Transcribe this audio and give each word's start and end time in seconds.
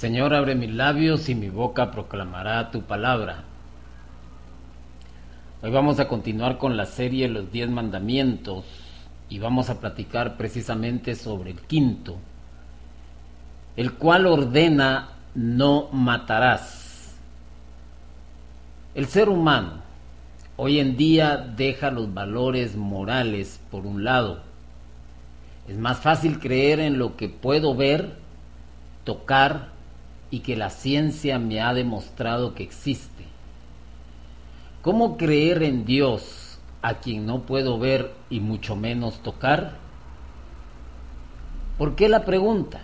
Señor, 0.00 0.32
abre 0.32 0.54
mis 0.54 0.70
labios 0.70 1.28
y 1.28 1.34
mi 1.34 1.50
boca 1.50 1.90
proclamará 1.90 2.70
tu 2.70 2.80
palabra. 2.80 3.44
Hoy 5.60 5.70
vamos 5.70 6.00
a 6.00 6.08
continuar 6.08 6.56
con 6.56 6.78
la 6.78 6.86
serie 6.86 7.28
Los 7.28 7.52
Diez 7.52 7.68
Mandamientos 7.68 8.64
y 9.28 9.38
vamos 9.40 9.68
a 9.68 9.78
platicar 9.78 10.38
precisamente 10.38 11.14
sobre 11.14 11.50
el 11.50 11.60
quinto, 11.60 12.16
el 13.76 13.92
cual 13.92 14.24
ordena 14.24 15.10
no 15.34 15.90
matarás. 15.92 17.14
El 18.94 19.04
ser 19.04 19.28
humano 19.28 19.82
hoy 20.56 20.80
en 20.80 20.96
día 20.96 21.36
deja 21.36 21.90
los 21.90 22.14
valores 22.14 22.74
morales 22.74 23.60
por 23.70 23.84
un 23.84 24.02
lado. 24.02 24.40
Es 25.68 25.76
más 25.76 25.98
fácil 25.98 26.38
creer 26.38 26.80
en 26.80 26.98
lo 26.98 27.18
que 27.18 27.28
puedo 27.28 27.74
ver, 27.74 28.14
tocar 29.04 29.78
y 30.30 30.40
que 30.40 30.56
la 30.56 30.70
ciencia 30.70 31.38
me 31.38 31.60
ha 31.60 31.74
demostrado 31.74 32.54
que 32.54 32.62
existe. 32.62 33.24
¿Cómo 34.82 35.16
creer 35.16 35.62
en 35.62 35.84
Dios 35.84 36.58
a 36.82 36.94
quien 36.94 37.26
no 37.26 37.42
puedo 37.42 37.78
ver 37.78 38.12
y 38.30 38.40
mucho 38.40 38.76
menos 38.76 39.22
tocar? 39.22 39.76
¿Por 41.76 41.96
qué 41.96 42.08
la 42.08 42.24
pregunta? 42.24 42.80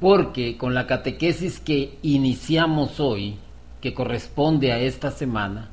Porque 0.00 0.56
con 0.56 0.74
la 0.74 0.86
catequesis 0.86 1.58
que 1.58 1.98
iniciamos 2.02 3.00
hoy, 3.00 3.36
que 3.80 3.94
corresponde 3.94 4.72
a 4.72 4.78
esta 4.78 5.10
semana, 5.10 5.70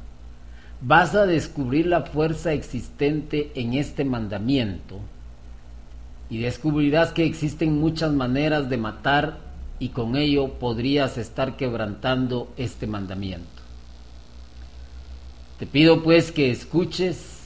vas 0.82 1.14
a 1.14 1.26
descubrir 1.26 1.88
la 1.88 2.02
fuerza 2.02 2.54
existente 2.54 3.52
en 3.56 3.74
este 3.74 4.04
mandamiento 4.06 5.00
y 6.30 6.40
descubrirás 6.40 7.12
que 7.12 7.26
existen 7.26 7.80
muchas 7.80 8.12
maneras 8.12 8.70
de 8.70 8.78
matar 8.78 9.40
y 9.80 9.90
con 9.90 10.16
ello 10.16 10.54
podrías 10.54 11.18
estar 11.18 11.58
quebrantando 11.58 12.52
este 12.58 12.88
mandamiento. 12.88 13.62
Te 15.60 15.66
pido 15.66 16.04
pues 16.04 16.32
que 16.32 16.52
escuches 16.52 17.42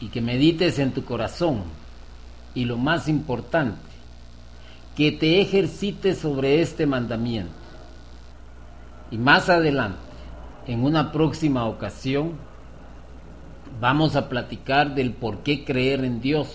y 0.00 0.08
que 0.08 0.20
medites 0.20 0.78
en 0.78 0.92
tu 0.92 1.04
corazón 1.04 1.62
y 2.54 2.64
lo 2.64 2.76
más 2.76 3.08
importante, 3.08 3.78
que 4.96 5.12
te 5.12 5.40
ejercites 5.40 6.18
sobre 6.18 6.60
este 6.60 6.86
mandamiento. 6.86 7.52
Y 9.10 9.18
más 9.18 9.48
adelante, 9.48 9.98
en 10.66 10.82
una 10.82 11.12
próxima 11.12 11.66
ocasión, 11.66 12.32
vamos 13.80 14.16
a 14.16 14.28
platicar 14.28 14.94
del 14.94 15.12
por 15.12 15.38
qué 15.44 15.64
creer 15.64 16.04
en 16.04 16.20
Dios, 16.20 16.48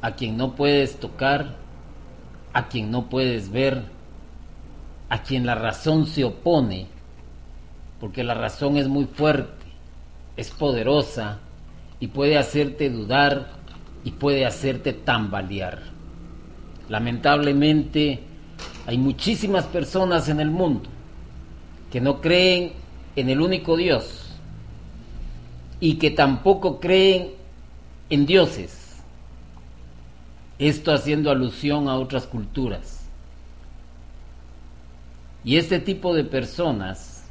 a 0.00 0.12
quien 0.12 0.36
no 0.36 0.54
puedes 0.54 0.98
tocar, 1.00 1.56
a 2.52 2.68
quien 2.68 2.90
no 2.90 3.08
puedes 3.08 3.50
ver, 3.50 3.82
a 5.08 5.22
quien 5.22 5.46
la 5.46 5.54
razón 5.54 6.06
se 6.06 6.24
opone 6.24 6.86
porque 8.00 8.22
la 8.22 8.34
razón 8.34 8.76
es 8.76 8.88
muy 8.88 9.06
fuerte, 9.06 9.66
es 10.36 10.50
poderosa 10.50 11.40
y 12.00 12.08
puede 12.08 12.38
hacerte 12.38 12.90
dudar 12.90 13.48
y 14.04 14.12
puede 14.12 14.46
hacerte 14.46 14.92
tambalear. 14.92 15.80
Lamentablemente 16.88 18.20
hay 18.86 18.98
muchísimas 18.98 19.64
personas 19.66 20.28
en 20.28 20.40
el 20.40 20.50
mundo 20.50 20.88
que 21.90 22.00
no 22.00 22.20
creen 22.20 22.72
en 23.16 23.30
el 23.30 23.40
único 23.40 23.76
Dios 23.76 24.30
y 25.80 25.94
que 25.94 26.10
tampoco 26.10 26.78
creen 26.78 27.30
en 28.10 28.26
dioses. 28.26 28.87
Esto 30.58 30.92
haciendo 30.92 31.30
alusión 31.30 31.88
a 31.88 31.96
otras 31.96 32.26
culturas. 32.26 33.06
Y 35.44 35.56
este 35.56 35.78
tipo 35.78 36.14
de 36.14 36.24
personas 36.24 37.24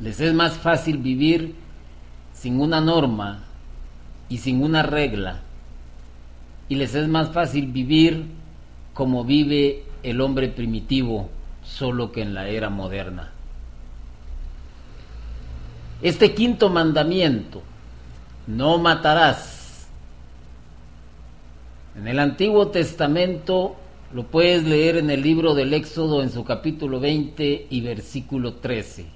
les 0.00 0.20
es 0.20 0.34
más 0.34 0.54
fácil 0.54 0.98
vivir 0.98 1.54
sin 2.32 2.60
una 2.60 2.80
norma 2.80 3.44
y 4.28 4.38
sin 4.38 4.62
una 4.62 4.82
regla. 4.82 5.40
Y 6.68 6.76
les 6.76 6.94
es 6.94 7.08
más 7.08 7.30
fácil 7.30 7.66
vivir 7.66 8.24
como 8.94 9.24
vive 9.24 9.84
el 10.02 10.20
hombre 10.20 10.48
primitivo, 10.48 11.28
solo 11.62 12.10
que 12.10 12.22
en 12.22 12.34
la 12.34 12.48
era 12.48 12.70
moderna. 12.70 13.30
Este 16.02 16.34
quinto 16.34 16.68
mandamiento, 16.68 17.62
no 18.46 18.78
matarás. 18.78 19.53
En 21.96 22.08
el 22.08 22.18
Antiguo 22.18 22.68
Testamento 22.68 23.76
lo 24.12 24.24
puedes 24.24 24.64
leer 24.64 24.96
en 24.96 25.10
el 25.10 25.22
libro 25.22 25.54
del 25.54 25.72
Éxodo 25.74 26.22
en 26.22 26.30
su 26.30 26.44
capítulo 26.44 26.98
20 26.98 27.68
y 27.70 27.80
versículo 27.82 28.54
13. 28.54 29.06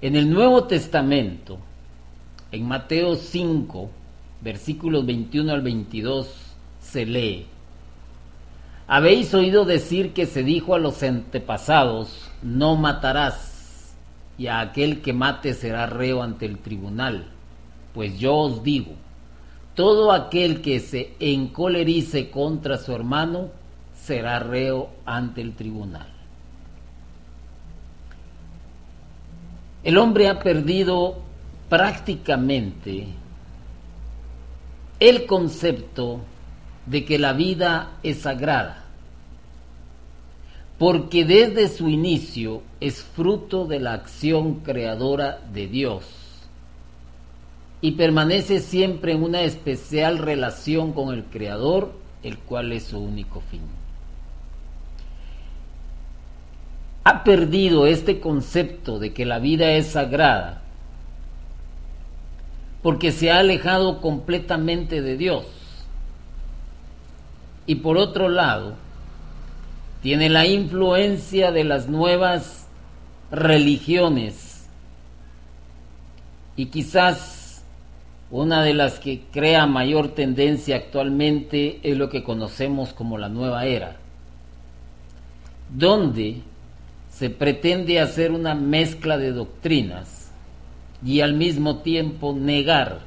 En 0.00 0.16
el 0.16 0.30
Nuevo 0.30 0.64
Testamento, 0.64 1.58
en 2.52 2.66
Mateo 2.66 3.16
5, 3.16 3.90
versículos 4.40 5.04
21 5.04 5.52
al 5.52 5.62
22, 5.62 6.28
se 6.80 7.06
lee, 7.06 7.46
Habéis 8.86 9.32
oído 9.32 9.64
decir 9.64 10.12
que 10.12 10.26
se 10.26 10.42
dijo 10.42 10.74
a 10.74 10.78
los 10.78 11.02
antepasados, 11.02 12.30
no 12.42 12.76
matarás, 12.76 13.94
y 14.36 14.48
a 14.48 14.60
aquel 14.60 15.00
que 15.00 15.14
mate 15.14 15.54
será 15.54 15.86
reo 15.86 16.22
ante 16.22 16.44
el 16.44 16.58
tribunal. 16.58 17.30
Pues 17.94 18.18
yo 18.18 18.34
os 18.34 18.62
digo, 18.62 18.92
todo 19.74 20.12
aquel 20.12 20.60
que 20.60 20.80
se 20.80 21.14
encolerice 21.18 22.30
contra 22.30 22.78
su 22.78 22.92
hermano 22.92 23.50
será 23.94 24.38
reo 24.38 24.90
ante 25.04 25.40
el 25.40 25.54
tribunal. 25.54 26.06
El 29.82 29.98
hombre 29.98 30.28
ha 30.28 30.38
perdido 30.38 31.18
prácticamente 31.68 33.08
el 35.00 35.26
concepto 35.26 36.20
de 36.86 37.04
que 37.04 37.18
la 37.18 37.32
vida 37.32 37.98
es 38.02 38.20
sagrada, 38.20 38.84
porque 40.78 41.24
desde 41.24 41.68
su 41.68 41.88
inicio 41.88 42.62
es 42.80 43.02
fruto 43.02 43.66
de 43.66 43.80
la 43.80 43.94
acción 43.94 44.60
creadora 44.60 45.40
de 45.52 45.66
Dios 45.66 46.23
y 47.84 47.92
permanece 47.92 48.60
siempre 48.60 49.12
en 49.12 49.22
una 49.22 49.42
especial 49.42 50.16
relación 50.16 50.94
con 50.94 51.12
el 51.12 51.24
Creador, 51.24 51.92
el 52.22 52.38
cual 52.38 52.72
es 52.72 52.84
su 52.84 52.98
único 52.98 53.42
fin. 53.42 53.60
ha 57.04 57.22
perdido 57.22 57.86
este 57.86 58.18
concepto 58.18 58.98
de 58.98 59.12
que 59.12 59.26
la 59.26 59.38
vida 59.38 59.72
es 59.72 59.88
sagrada 59.88 60.62
porque 62.82 63.12
se 63.12 63.30
ha 63.30 63.40
alejado 63.40 64.00
completamente 64.00 65.02
de 65.02 65.18
Dios. 65.18 65.44
Y 67.66 67.76
por 67.76 67.98
otro 67.98 68.30
lado, 68.30 68.74
tiene 70.02 70.30
la 70.30 70.46
influencia 70.46 71.52
de 71.52 71.64
las 71.64 71.88
nuevas 71.88 72.66
religiones 73.30 74.66
y 76.56 76.66
quizás 76.66 77.43
una 78.30 78.62
de 78.62 78.74
las 78.74 78.98
que 78.98 79.22
crea 79.32 79.66
mayor 79.66 80.08
tendencia 80.08 80.76
actualmente 80.76 81.80
es 81.82 81.96
lo 81.96 82.08
que 82.08 82.22
conocemos 82.22 82.92
como 82.92 83.18
la 83.18 83.28
nueva 83.28 83.66
era, 83.66 83.96
donde 85.70 86.42
se 87.10 87.30
pretende 87.30 88.00
hacer 88.00 88.32
una 88.32 88.54
mezcla 88.54 89.18
de 89.18 89.32
doctrinas 89.32 90.32
y 91.04 91.20
al 91.20 91.34
mismo 91.34 91.78
tiempo 91.78 92.34
negar 92.34 93.00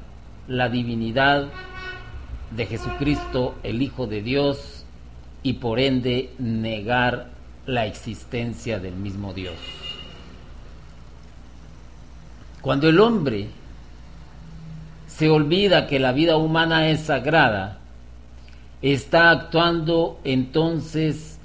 la 0.48 0.70
divinidad 0.70 1.48
de 2.56 2.66
Jesucristo, 2.66 3.56
el 3.64 3.82
Hijo 3.82 4.08
de 4.08 4.22
Dios, 4.22 4.86
y 5.44 5.54
por 5.54 5.80
ende 5.80 6.32
negar 6.40 7.30
la 7.66 7.86
existencia 7.86 8.80
del 8.80 8.96
mismo 8.96 9.34
Dios. 9.34 9.56
Cuando 12.62 12.90
el 12.90 13.00
hombre 13.00 13.48
se 15.18 15.30
olvida 15.30 15.88
que 15.88 15.98
la 15.98 16.12
vida 16.12 16.38
humana 16.38 16.90
es 16.90 17.02
sagrada, 17.02 17.80
está 18.84 19.32
actuando 19.32 20.20
entonces 20.24 21.40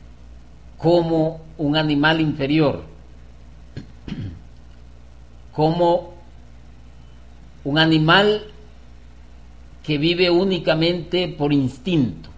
como 0.77 1.41
un 1.57 1.79
animal 1.79 2.21
inferior, 2.21 2.83
como 5.53 6.13
un 7.65 7.79
animal 7.79 8.43
que 9.83 9.97
vive 9.97 10.29
únicamente 10.29 11.29
por 11.29 11.55
instinto. 11.55 12.29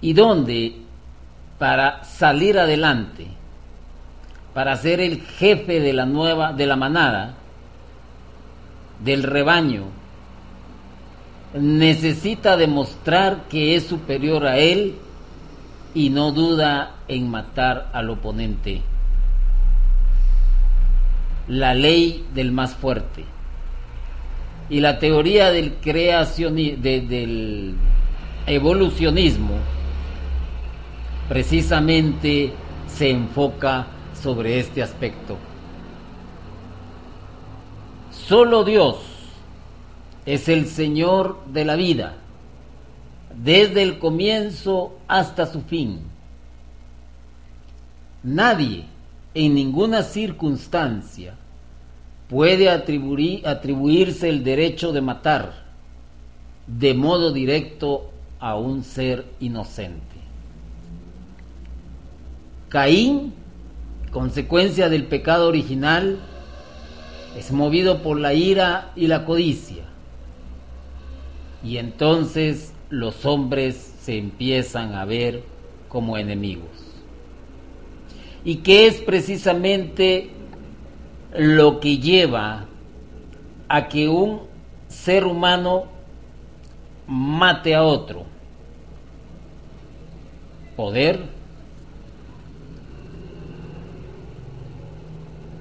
Y 0.00 0.12
donde 0.12 0.74
para 1.56 2.02
salir 2.02 2.58
adelante, 2.58 3.28
para 4.52 4.74
ser 4.74 5.00
el 5.00 5.20
jefe 5.20 5.78
de 5.78 5.92
la 5.92 6.04
nueva 6.04 6.52
de 6.52 6.66
la 6.66 6.74
manada, 6.74 7.36
del 9.04 9.22
rebaño, 9.22 9.84
necesita 11.54 12.56
demostrar 12.56 13.44
que 13.48 13.76
es 13.76 13.84
superior 13.84 14.46
a 14.46 14.58
él 14.58 14.94
y 15.94 16.10
no 16.10 16.32
duda 16.32 16.96
en 17.08 17.30
matar 17.30 17.90
al 17.92 18.10
oponente. 18.10 18.80
La 21.48 21.74
ley 21.74 22.24
del 22.34 22.52
más 22.52 22.74
fuerte. 22.74 23.24
Y 24.70 24.80
la 24.80 24.98
teoría 24.98 25.50
del 25.50 25.74
creacionismo, 25.74 26.82
del 26.82 27.74
evolucionismo, 28.46 29.56
precisamente 31.28 32.52
se 32.86 33.10
enfoca 33.10 33.86
sobre 34.14 34.60
este 34.60 34.82
aspecto. 34.82 35.36
Solo 38.32 38.64
Dios 38.64 38.96
es 40.24 40.48
el 40.48 40.66
Señor 40.66 41.44
de 41.52 41.66
la 41.66 41.76
vida, 41.76 42.14
desde 43.36 43.82
el 43.82 43.98
comienzo 43.98 44.96
hasta 45.06 45.44
su 45.44 45.60
fin. 45.60 46.00
Nadie, 48.22 48.86
en 49.34 49.52
ninguna 49.52 50.02
circunstancia, 50.02 51.34
puede 52.30 52.70
atribuir, 52.70 53.46
atribuirse 53.46 54.30
el 54.30 54.42
derecho 54.42 54.92
de 54.92 55.02
matar 55.02 55.66
de 56.66 56.94
modo 56.94 57.34
directo 57.34 58.12
a 58.40 58.56
un 58.56 58.82
ser 58.82 59.26
inocente. 59.40 60.16
Caín, 62.70 63.34
consecuencia 64.10 64.88
del 64.88 65.04
pecado 65.04 65.48
original, 65.48 66.18
es 67.36 67.50
movido 67.52 68.02
por 68.02 68.18
la 68.18 68.34
ira 68.34 68.92
y 68.96 69.06
la 69.06 69.24
codicia. 69.24 69.84
Y 71.64 71.78
entonces 71.78 72.72
los 72.90 73.24
hombres 73.24 73.94
se 74.00 74.18
empiezan 74.18 74.94
a 74.94 75.04
ver 75.04 75.42
como 75.88 76.18
enemigos. 76.18 76.68
Y 78.44 78.56
que 78.56 78.86
es 78.86 79.00
precisamente 79.00 80.30
lo 81.36 81.80
que 81.80 81.98
lleva 81.98 82.66
a 83.68 83.88
que 83.88 84.08
un 84.08 84.42
ser 84.88 85.24
humano 85.24 85.84
mate 87.06 87.74
a 87.74 87.84
otro. 87.84 88.24
Poder, 90.76 91.20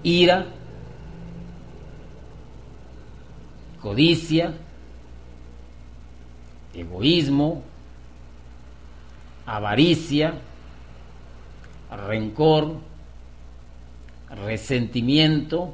ira, 0.04 0.48
codicia, 3.82 4.54
egoísmo, 6.74 7.64
avaricia, 9.46 10.36
rencor, 12.08 12.78
resentimiento, 14.30 15.74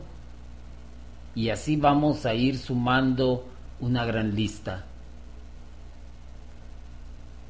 y 1.35 1.49
así 1.49 1.75
vamos 1.75 2.25
a 2.25 2.33
ir 2.33 2.57
sumando 2.57 3.45
una 3.79 4.05
gran 4.05 4.33
lista. 4.33 4.85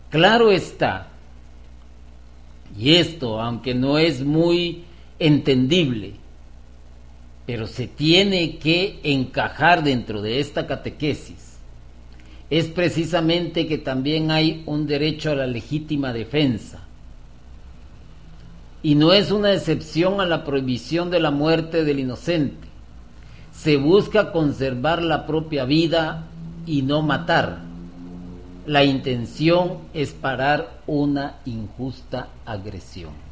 Claro 0.10 0.52
está, 0.52 1.08
y 2.78 2.96
esto, 2.96 3.40
aunque 3.40 3.74
no 3.74 3.98
es 3.98 4.24
muy 4.24 4.84
entendible, 5.20 6.16
pero 7.48 7.66
se 7.66 7.88
tiene 7.88 8.58
que 8.58 9.00
encajar 9.02 9.84
dentro 9.84 10.22
de 10.22 10.40
esta 10.40 10.68
catequesis, 10.68 11.58
es 12.52 12.68
precisamente 12.68 13.66
que 13.66 13.80
también 13.80 14.30
hay 14.30 14.62
un 14.68 14.86
derecho 14.86 15.32
a 15.32 15.36
la 15.36 15.48
legítima 15.48 16.14
defensa. 16.14 16.82
Y 18.84 18.94
no 18.94 19.14
es 19.14 19.32
una 19.32 19.52
excepción 19.52 20.22
a 20.22 20.28
la 20.28 20.46
prohibición 20.46 21.10
de 21.10 21.20
la 21.20 21.32
muerte 21.32 21.84
del 21.84 22.00
inocente. 22.00 22.68
Se 23.52 23.78
busca 23.78 24.32
conservar 24.32 25.02
la 25.02 25.26
propia 25.26 25.66
vida 25.66 26.28
y 26.68 26.84
no 26.84 27.02
matar 27.02 27.68
la 28.68 28.84
intención 28.84 29.78
es 29.94 30.12
parar 30.12 30.82
una 30.88 31.38
injusta 31.46 32.28
agresión. 32.46 33.27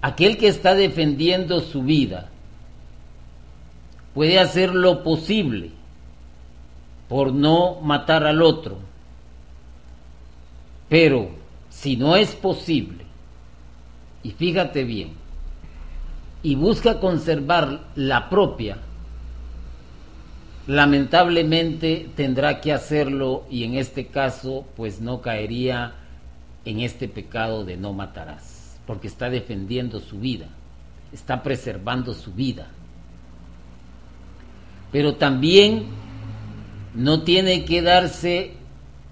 Aquel 0.00 0.38
que 0.38 0.48
está 0.48 0.74
defendiendo 0.74 1.60
su 1.60 1.82
vida 1.82 2.28
puede 4.14 4.38
hacer 4.38 4.74
lo 4.74 5.02
posible 5.02 5.70
por 7.08 7.32
no 7.32 7.80
matar 7.80 8.24
al 8.24 8.42
otro, 8.42 8.78
pero 10.88 11.30
si 11.70 11.96
no 11.96 12.16
es 12.16 12.34
posible, 12.34 13.04
y 14.22 14.30
fíjate 14.30 14.84
bien, 14.84 15.12
y 16.42 16.54
busca 16.54 17.00
conservar 17.00 17.80
la 17.94 18.28
propia, 18.28 18.78
lamentablemente 20.66 22.10
tendrá 22.14 22.60
que 22.60 22.72
hacerlo 22.72 23.46
y 23.50 23.64
en 23.64 23.74
este 23.74 24.06
caso 24.06 24.66
pues 24.76 25.00
no 25.00 25.22
caería 25.22 25.94
en 26.64 26.80
este 26.80 27.08
pecado 27.08 27.64
de 27.64 27.76
no 27.76 27.92
matarás, 27.94 28.57
porque 28.88 29.06
está 29.06 29.30
defendiendo 29.30 30.00
su 30.00 30.18
vida, 30.18 30.48
está 31.12 31.44
preservando 31.44 32.12
su 32.14 32.32
vida. 32.32 32.66
Pero 34.90 35.14
también 35.14 35.84
no 36.94 37.22
tiene 37.22 37.64
que 37.64 37.82
darse 37.82 38.54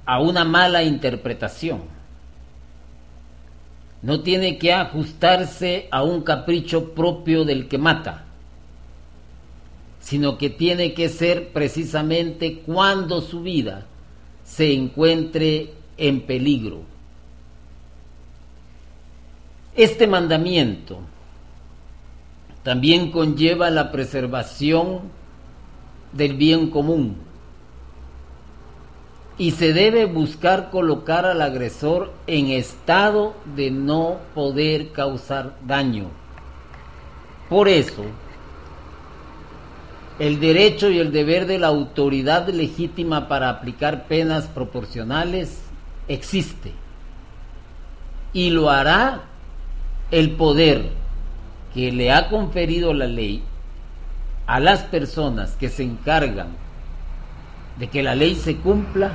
a 0.05 0.21
una 0.21 0.45
mala 0.45 0.83
interpretación. 0.83 1.83
No 4.03 4.23
tiene 4.23 4.59
que 4.59 4.73
ajustarse 4.73 5.87
a 5.93 6.03
un 6.03 6.23
capricho 6.23 6.93
propio 6.95 7.45
del 7.45 7.69
que 7.69 7.79
mata 7.79 8.27
sino 10.07 10.39
que 10.39 10.51
tiene 10.51 10.95
que 10.95 11.09
ser 11.09 11.49
precisamente 11.49 12.61
cuando 12.65 13.21
su 13.21 13.43
vida 13.43 13.87
se 14.45 14.73
encuentre 14.73 15.73
en 15.97 16.21
peligro. 16.21 16.83
Este 19.77 20.07
mandamiento 20.07 21.01
también 22.63 23.11
conlleva 23.11 23.69
la 23.69 23.93
preservación 23.93 25.01
del 26.13 26.35
bien 26.35 26.71
común 26.71 27.19
y 29.37 29.51
se 29.51 29.75
debe 29.75 30.07
buscar 30.07 30.71
colocar 30.71 31.27
al 31.27 31.43
agresor 31.43 32.15
en 32.27 32.47
estado 32.47 33.35
de 33.55 33.71
no 33.71 34.17
poder 34.35 34.93
causar 34.93 35.57
daño. 35.67 36.07
Por 37.51 37.69
eso, 37.69 38.03
el 40.19 40.41
derecho 40.41 40.89
y 40.89 40.99
el 40.99 41.13
deber 41.13 41.47
de 41.47 41.59
la 41.59 41.67
autoridad 41.67 42.49
legítima 42.49 43.29
para 43.29 43.51
aplicar 43.51 44.07
penas 44.07 44.47
proporcionales 44.47 45.61
existe 46.09 46.73
y 48.33 48.49
lo 48.49 48.71
hará 48.71 49.36
el 50.11 50.33
poder 50.33 50.91
que 51.75 51.93
le 51.93 52.13
ha 52.13 52.29
conferido 52.29 52.95
la 52.95 53.07
ley 53.07 53.43
a 54.47 54.61
las 54.61 54.83
personas 54.83 55.57
que 55.57 55.69
se 55.69 55.83
encargan 55.83 56.49
de 57.79 57.89
que 57.89 58.03
la 58.03 58.15
ley 58.15 58.35
se 58.35 58.57
cumpla, 58.57 59.11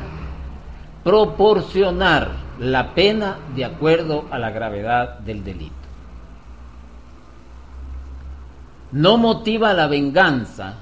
proporcionar 1.04 2.32
la 2.60 2.94
pena 2.94 3.38
de 3.56 3.66
acuerdo 3.66 4.26
a 4.30 4.38
la 4.38 4.52
gravedad 4.52 5.20
del 5.20 5.44
delito. 5.44 5.74
No 8.92 9.18
motiva 9.18 9.74
la 9.74 9.88
venganza 9.88 10.76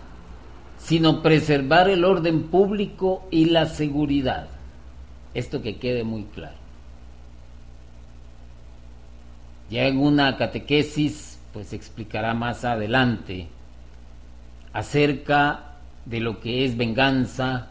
sino 0.80 1.22
preservar 1.22 1.90
el 1.90 2.06
orden 2.06 2.44
público 2.44 3.28
y 3.30 3.46
la 3.46 3.66
seguridad. 3.66 4.48
Esto 5.34 5.62
que 5.62 5.78
quede 5.78 6.04
muy 6.04 6.24
claro. 6.24 6.59
Ya 9.70 9.86
en 9.86 10.00
una 10.00 10.36
catequesis, 10.38 11.40
pues 11.54 11.74
explicará 11.74 12.34
más 12.34 12.66
adelante 12.66 13.48
acerca 14.74 15.76
de 16.06 16.20
lo 16.20 16.40
que 16.40 16.66
es 16.66 16.76
venganza 16.76 17.70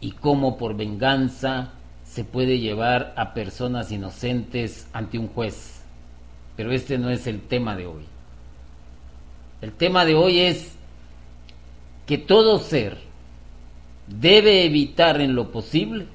y 0.00 0.12
cómo 0.12 0.56
por 0.56 0.76
venganza 0.76 1.72
se 2.04 2.24
puede 2.24 2.58
llevar 2.58 3.14
a 3.16 3.34
personas 3.34 3.92
inocentes 3.92 4.88
ante 4.92 5.18
un 5.18 5.28
juez. 5.28 5.82
Pero 6.56 6.72
este 6.72 6.98
no 6.98 7.10
es 7.10 7.26
el 7.26 7.42
tema 7.42 7.76
de 7.76 7.86
hoy. 7.86 8.04
El 9.60 9.72
tema 9.72 10.04
de 10.04 10.14
hoy 10.14 10.40
es 10.40 10.72
que 12.06 12.18
todo 12.18 12.58
ser 12.58 12.96
debe 14.06 14.64
evitar 14.64 15.20
en 15.20 15.34
lo 15.34 15.52
posible, 15.52 16.06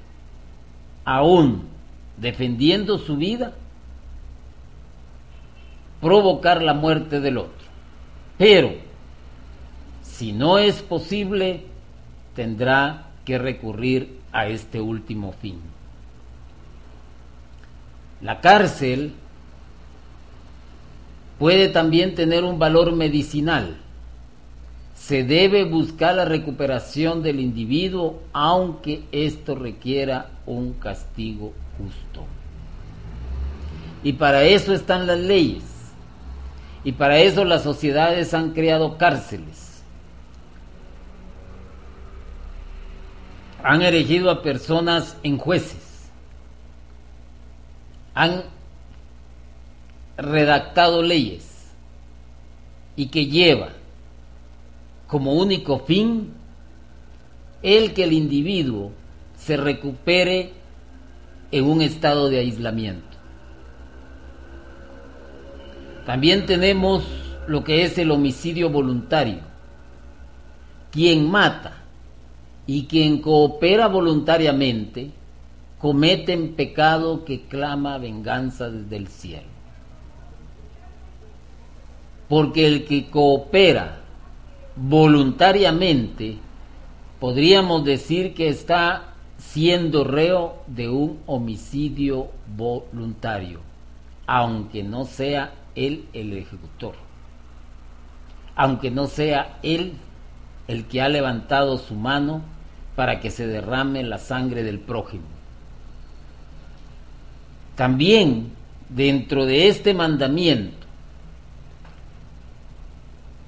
aún 1.04 1.68
defendiendo 2.16 2.98
su 2.98 3.16
vida, 3.16 3.52
provocar 6.04 6.62
la 6.62 6.74
muerte 6.74 7.18
del 7.20 7.38
otro. 7.38 7.66
Pero, 8.36 8.84
Si 10.02 10.32
no 10.32 10.58
es 10.58 10.80
posible, 10.80 11.64
tendrá 12.36 13.08
que 13.24 13.36
recurrir 13.36 14.20
a 14.30 14.46
este 14.46 14.80
último 14.80 15.32
fin. 15.32 15.58
La 18.20 18.40
cárcel 18.40 19.12
puede 21.40 21.68
también 21.68 22.14
tener 22.14 22.44
un 22.44 22.60
valor 22.60 22.92
medicinal. 22.92 23.76
Se 24.94 25.24
debe 25.24 25.64
buscar 25.64 26.14
la 26.14 26.26
recuperación 26.26 27.24
del 27.24 27.40
individuo 27.40 28.20
aunque 28.32 29.02
esto 29.10 29.56
requiera 29.56 30.30
un 30.46 30.74
castigo 30.74 31.52
justo. 31.76 32.24
Y 34.04 34.12
para 34.12 34.44
eso 34.44 34.72
están 34.72 35.08
las 35.08 35.18
leyes. 35.18 35.73
Y 36.84 36.92
para 36.92 37.18
eso 37.18 37.44
las 37.44 37.62
sociedades 37.62 38.34
han 38.34 38.52
creado 38.52 38.98
cárceles. 38.98 39.82
Han 43.62 43.80
elegido 43.80 44.30
a 44.30 44.42
personas 44.42 45.16
en 45.22 45.38
jueces. 45.38 46.10
Han 48.14 48.42
redactado 50.18 51.02
leyes 51.02 51.72
y 52.96 53.06
que 53.06 53.26
lleva 53.26 53.70
como 55.06 55.32
único 55.32 55.80
fin 55.80 56.32
el 57.62 57.94
que 57.94 58.04
el 58.04 58.12
individuo 58.12 58.92
se 59.38 59.56
recupere 59.56 60.52
en 61.50 61.64
un 61.64 61.80
estado 61.80 62.28
de 62.28 62.38
aislamiento. 62.38 63.13
También 66.06 66.46
tenemos 66.46 67.04
lo 67.46 67.64
que 67.64 67.84
es 67.84 67.96
el 67.98 68.10
homicidio 68.10 68.70
voluntario. 68.70 69.40
Quien 70.90 71.30
mata 71.30 71.82
y 72.66 72.84
quien 72.84 73.20
coopera 73.20 73.88
voluntariamente 73.88 75.10
cometen 75.78 76.54
pecado 76.54 77.24
que 77.24 77.42
clama 77.42 77.98
venganza 77.98 78.70
desde 78.70 78.96
el 78.96 79.08
cielo. 79.08 79.48
Porque 82.28 82.66
el 82.66 82.84
que 82.84 83.10
coopera 83.10 84.00
voluntariamente, 84.76 86.36
podríamos 87.20 87.84
decir 87.84 88.34
que 88.34 88.48
está 88.48 89.14
siendo 89.36 90.04
reo 90.04 90.62
de 90.66 90.88
un 90.88 91.20
homicidio 91.26 92.28
voluntario, 92.56 93.60
aunque 94.26 94.82
no 94.82 95.04
sea 95.04 95.52
él 95.74 96.06
el 96.12 96.32
ejecutor, 96.32 96.94
aunque 98.54 98.90
no 98.90 99.06
sea 99.06 99.58
él 99.62 99.94
el 100.68 100.86
que 100.86 101.02
ha 101.02 101.08
levantado 101.08 101.78
su 101.78 101.94
mano 101.94 102.42
para 102.96 103.20
que 103.20 103.30
se 103.30 103.46
derrame 103.46 104.02
la 104.02 104.18
sangre 104.18 104.62
del 104.62 104.78
prójimo. 104.78 105.24
También 107.74 108.52
dentro 108.88 109.46
de 109.46 109.68
este 109.68 109.94
mandamiento 109.94 110.84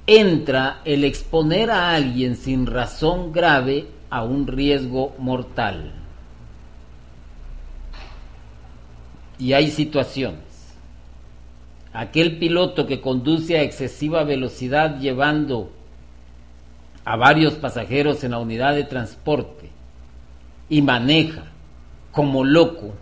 entra 0.07 0.81
el 0.85 1.05
exponer 1.05 1.71
a 1.71 1.95
alguien 1.95 2.37
sin 2.37 2.67
razón 2.67 3.33
grave 3.33 3.87
a 4.11 4.23
un 4.23 4.47
riesgo 4.47 5.15
mortal. 5.19 5.93
Y 9.39 9.53
hay 9.53 9.71
situaciones. 9.71 10.46
Aquel 11.97 12.39
piloto 12.39 12.87
que 12.87 13.01
conduce 13.01 13.57
a 13.57 13.63
excesiva 13.63 14.23
velocidad 14.25 15.01
llevando 15.01 15.73
a 17.05 17.17
varios 17.17 17.55
pasajeros 17.55 18.23
en 18.23 18.33
la 18.33 18.39
unidad 18.39 18.75
de 18.75 18.85
transporte 18.85 19.71
y 20.69 20.83
maneja 20.83 21.45
como 22.13 22.45
loco 22.45 22.95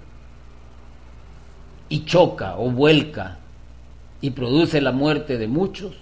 y 1.89 2.05
choca 2.05 2.57
o 2.57 2.71
vuelca 2.71 3.39
y 4.21 4.31
produce 4.31 4.81
la 4.81 4.93
muerte 4.93 5.39
de 5.39 5.49
muchos, 5.49 5.95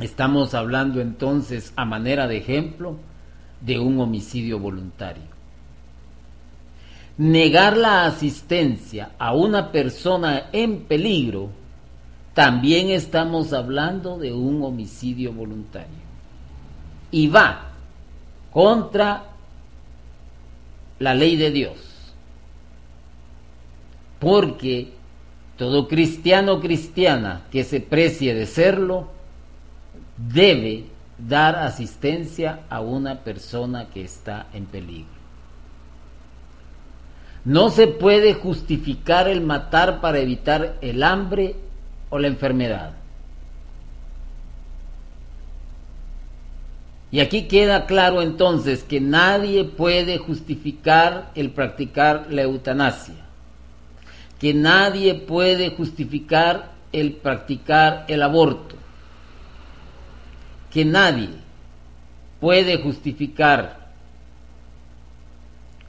Estamos 0.00 0.54
hablando 0.54 1.02
entonces, 1.02 1.74
a 1.76 1.84
manera 1.84 2.26
de 2.26 2.38
ejemplo, 2.38 2.96
de 3.60 3.78
un 3.78 4.00
homicidio 4.00 4.58
voluntario. 4.58 5.39
Negar 7.20 7.76
la 7.76 8.06
asistencia 8.06 9.10
a 9.18 9.34
una 9.34 9.72
persona 9.72 10.48
en 10.52 10.84
peligro, 10.84 11.50
también 12.32 12.88
estamos 12.88 13.52
hablando 13.52 14.16
de 14.16 14.32
un 14.32 14.62
homicidio 14.62 15.30
voluntario. 15.30 16.00
Y 17.10 17.26
va 17.26 17.72
contra 18.50 19.24
la 20.98 21.14
ley 21.14 21.36
de 21.36 21.50
Dios. 21.50 21.76
Porque 24.18 24.94
todo 25.58 25.88
cristiano 25.88 26.54
o 26.54 26.60
cristiana 26.60 27.42
que 27.50 27.64
se 27.64 27.82
precie 27.82 28.32
de 28.32 28.46
serlo, 28.46 29.10
debe 30.16 30.86
dar 31.18 31.56
asistencia 31.56 32.60
a 32.70 32.80
una 32.80 33.16
persona 33.16 33.90
que 33.90 34.04
está 34.04 34.46
en 34.54 34.64
peligro. 34.64 35.19
No 37.44 37.70
se 37.70 37.86
puede 37.86 38.34
justificar 38.34 39.28
el 39.28 39.40
matar 39.40 40.00
para 40.00 40.18
evitar 40.18 40.76
el 40.82 41.02
hambre 41.02 41.56
o 42.10 42.18
la 42.18 42.28
enfermedad. 42.28 42.92
Y 47.12 47.20
aquí 47.20 47.48
queda 47.48 47.86
claro 47.86 48.22
entonces 48.22 48.84
que 48.84 49.00
nadie 49.00 49.64
puede 49.64 50.18
justificar 50.18 51.32
el 51.34 51.50
practicar 51.50 52.26
la 52.30 52.42
eutanasia, 52.42 53.16
que 54.38 54.54
nadie 54.54 55.14
puede 55.14 55.70
justificar 55.70 56.70
el 56.92 57.14
practicar 57.14 58.04
el 58.06 58.22
aborto, 58.22 58.76
que 60.70 60.84
nadie 60.84 61.30
puede 62.38 62.76
justificar 62.76 63.88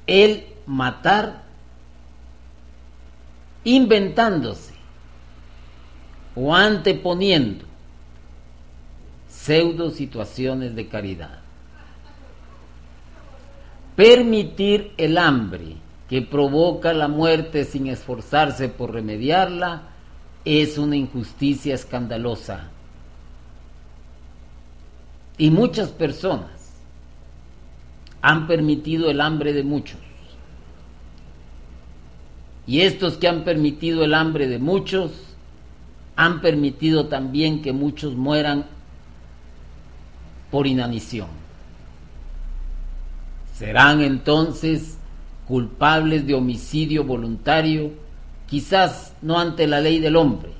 el 0.07 0.50
matar 0.71 1.43
inventándose 3.65 4.73
o 6.33 6.55
anteponiendo 6.55 7.65
pseudo 9.27 9.91
situaciones 9.91 10.73
de 10.73 10.87
caridad. 10.87 11.39
Permitir 13.97 14.93
el 14.95 15.17
hambre 15.17 15.75
que 16.09 16.21
provoca 16.21 16.93
la 16.93 17.09
muerte 17.09 17.65
sin 17.65 17.87
esforzarse 17.87 18.69
por 18.69 18.93
remediarla 18.93 19.81
es 20.45 20.77
una 20.77 20.95
injusticia 20.95 21.75
escandalosa 21.75 22.69
y 25.37 25.49
muchas 25.49 25.89
personas 25.89 26.71
han 28.21 28.47
permitido 28.47 29.11
el 29.11 29.19
hambre 29.19 29.51
de 29.51 29.63
muchos. 29.63 29.99
Y 32.71 32.83
estos 32.83 33.17
que 33.17 33.27
han 33.27 33.43
permitido 33.43 34.05
el 34.05 34.13
hambre 34.13 34.47
de 34.47 34.57
muchos, 34.57 35.11
han 36.15 36.39
permitido 36.39 37.07
también 37.07 37.61
que 37.61 37.73
muchos 37.73 38.15
mueran 38.15 38.65
por 40.51 40.67
inanición. 40.67 41.27
Serán 43.57 43.99
entonces 43.99 44.97
culpables 45.49 46.25
de 46.25 46.33
homicidio 46.33 47.03
voluntario, 47.03 47.91
quizás 48.47 49.15
no 49.21 49.37
ante 49.37 49.67
la 49.67 49.81
ley 49.81 49.99
del 49.99 50.15
hombre, 50.15 50.51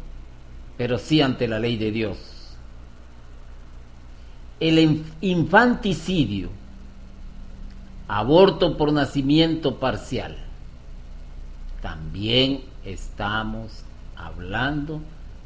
pero 0.78 0.98
sí 0.98 1.22
ante 1.22 1.48
la 1.48 1.60
ley 1.60 1.78
de 1.78 1.92
Dios 1.92 2.18
el 4.60 5.04
infanticidio, 5.22 6.50
aborto 8.10 8.76
por 8.76 8.92
nacimiento 8.92 9.78
parcial. 9.78 10.51
También 11.82 12.62
estamos 12.86 13.84
hablando 14.16 15.02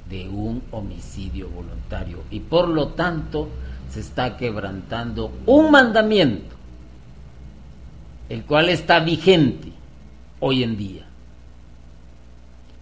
de 0.10 0.28
un 0.28 0.62
homicidio 0.72 1.50
voluntario 1.50 2.20
y 2.30 2.40
por 2.42 2.68
lo 2.68 2.90
tanto 2.90 3.50
se 3.90 4.02
está 4.02 4.36
quebrantando 4.36 5.32
un 5.46 5.72
mandamiento, 5.72 6.56
el 8.30 8.44
cual 8.44 8.70
está 8.70 9.00
vigente 9.00 9.72
hoy 10.40 10.64
en 10.64 10.78
día. 10.78 11.06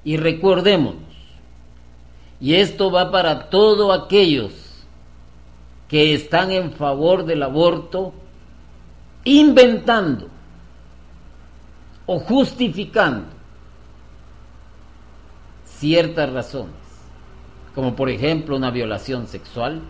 Y 0.04 0.18
recordémonos, 0.18 1.02
y 2.42 2.56
esto 2.56 2.92
va 2.92 3.12
para 3.12 3.50
todos 3.50 4.04
aquellos 4.04 4.52
que 5.88 6.14
están 6.14 6.52
en 6.52 6.72
favor 6.74 7.24
del 7.26 7.44
aborto 7.44 8.14
inventando 9.24 10.28
o 12.06 12.20
justificando 12.20 13.33
ciertas 15.84 16.32
razones, 16.32 16.78
como 17.76 17.94
por 17.94 18.10
ejemplo 18.10 18.56
una 18.56 18.72
violación 18.72 19.28
sexual, 19.28 19.82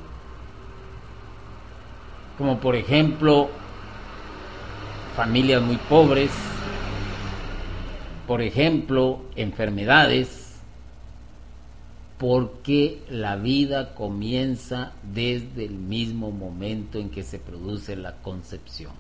como 2.36 2.60
por 2.60 2.76
ejemplo 2.76 3.50
familias 5.16 5.62
muy 5.62 5.78
pobres, 5.78 6.32
por 8.26 8.42
ejemplo 8.42 9.20
enfermedades, 9.36 10.56
porque 12.18 13.04
la 13.08 13.36
vida 13.36 13.94
comienza 13.94 14.94
desde 15.04 15.66
el 15.66 15.76
mismo 15.76 16.32
momento 16.32 16.98
en 16.98 17.12
que 17.12 17.22
se 17.22 17.38
produce 17.38 17.96
la 17.96 18.14
concepción. 18.14 18.94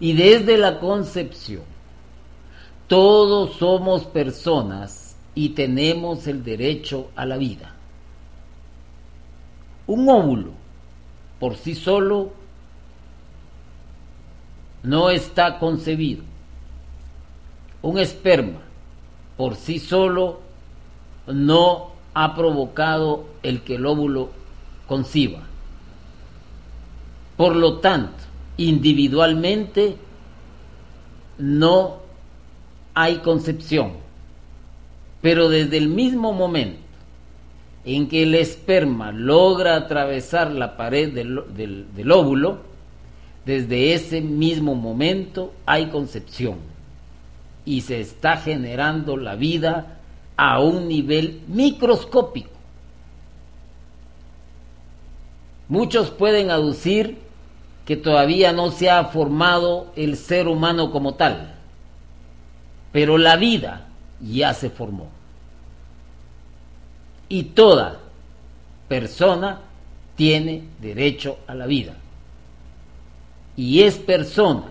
Y 0.00 0.14
desde 0.14 0.56
la 0.56 0.80
concepción, 0.80 1.64
todos 2.88 3.56
somos 3.56 4.04
personas 4.04 5.01
y 5.34 5.50
tenemos 5.50 6.26
el 6.26 6.44
derecho 6.44 7.10
a 7.16 7.24
la 7.24 7.36
vida. 7.36 7.74
Un 9.86 10.08
óvulo 10.08 10.50
por 11.40 11.56
sí 11.56 11.74
solo 11.74 12.32
no 14.82 15.10
está 15.10 15.58
concebido. 15.58 16.22
Un 17.82 17.98
esperma 17.98 18.60
por 19.36 19.56
sí 19.56 19.78
solo 19.78 20.40
no 21.26 21.92
ha 22.14 22.34
provocado 22.34 23.26
el 23.42 23.62
que 23.62 23.76
el 23.76 23.86
óvulo 23.86 24.30
conciba. 24.86 25.40
Por 27.36 27.56
lo 27.56 27.78
tanto, 27.78 28.22
individualmente 28.56 29.96
no 31.38 31.96
hay 32.94 33.16
concepción, 33.18 33.94
pero 35.22 35.48
desde 35.48 35.78
el 35.78 35.88
mismo 35.88 36.32
momento 36.32 36.80
en 37.84 38.08
que 38.08 38.24
el 38.24 38.34
esperma 38.34 39.12
logra 39.12 39.76
atravesar 39.76 40.50
la 40.50 40.76
pared 40.76 41.12
del, 41.12 42.12
óvulo, 42.12 42.58
desde 43.46 43.94
ese 43.94 44.20
mismo 44.20 44.74
momento 44.74 45.52
hay 45.64 45.86
concepción 45.86 46.56
y 47.64 47.80
se 47.80 48.00
está 48.00 48.36
generando 48.36 49.16
la 49.16 49.36
vida 49.36 49.98
a 50.36 50.60
un 50.60 50.88
nivel 50.88 51.40
microscópico. 51.48 52.50
Muchos 55.68 56.10
pueden 56.10 56.50
aducir 56.50 57.18
que 57.86 57.96
todavía 57.96 58.52
no 58.52 58.70
se 58.70 58.90
ha 58.90 59.04
formado 59.04 59.92
el 59.96 60.16
ser 60.16 60.48
humano 60.48 60.90
como 60.90 61.14
tal, 61.14 61.54
pero 62.92 63.18
la 63.18 63.36
vida 63.36 63.88
ya 64.22 64.54
se 64.54 64.70
formó. 64.70 65.08
Y 67.28 67.44
toda 67.44 67.98
persona 68.88 69.60
tiene 70.16 70.64
derecho 70.80 71.38
a 71.46 71.54
la 71.54 71.66
vida. 71.66 71.94
Y 73.56 73.82
es 73.82 73.98
persona 73.98 74.64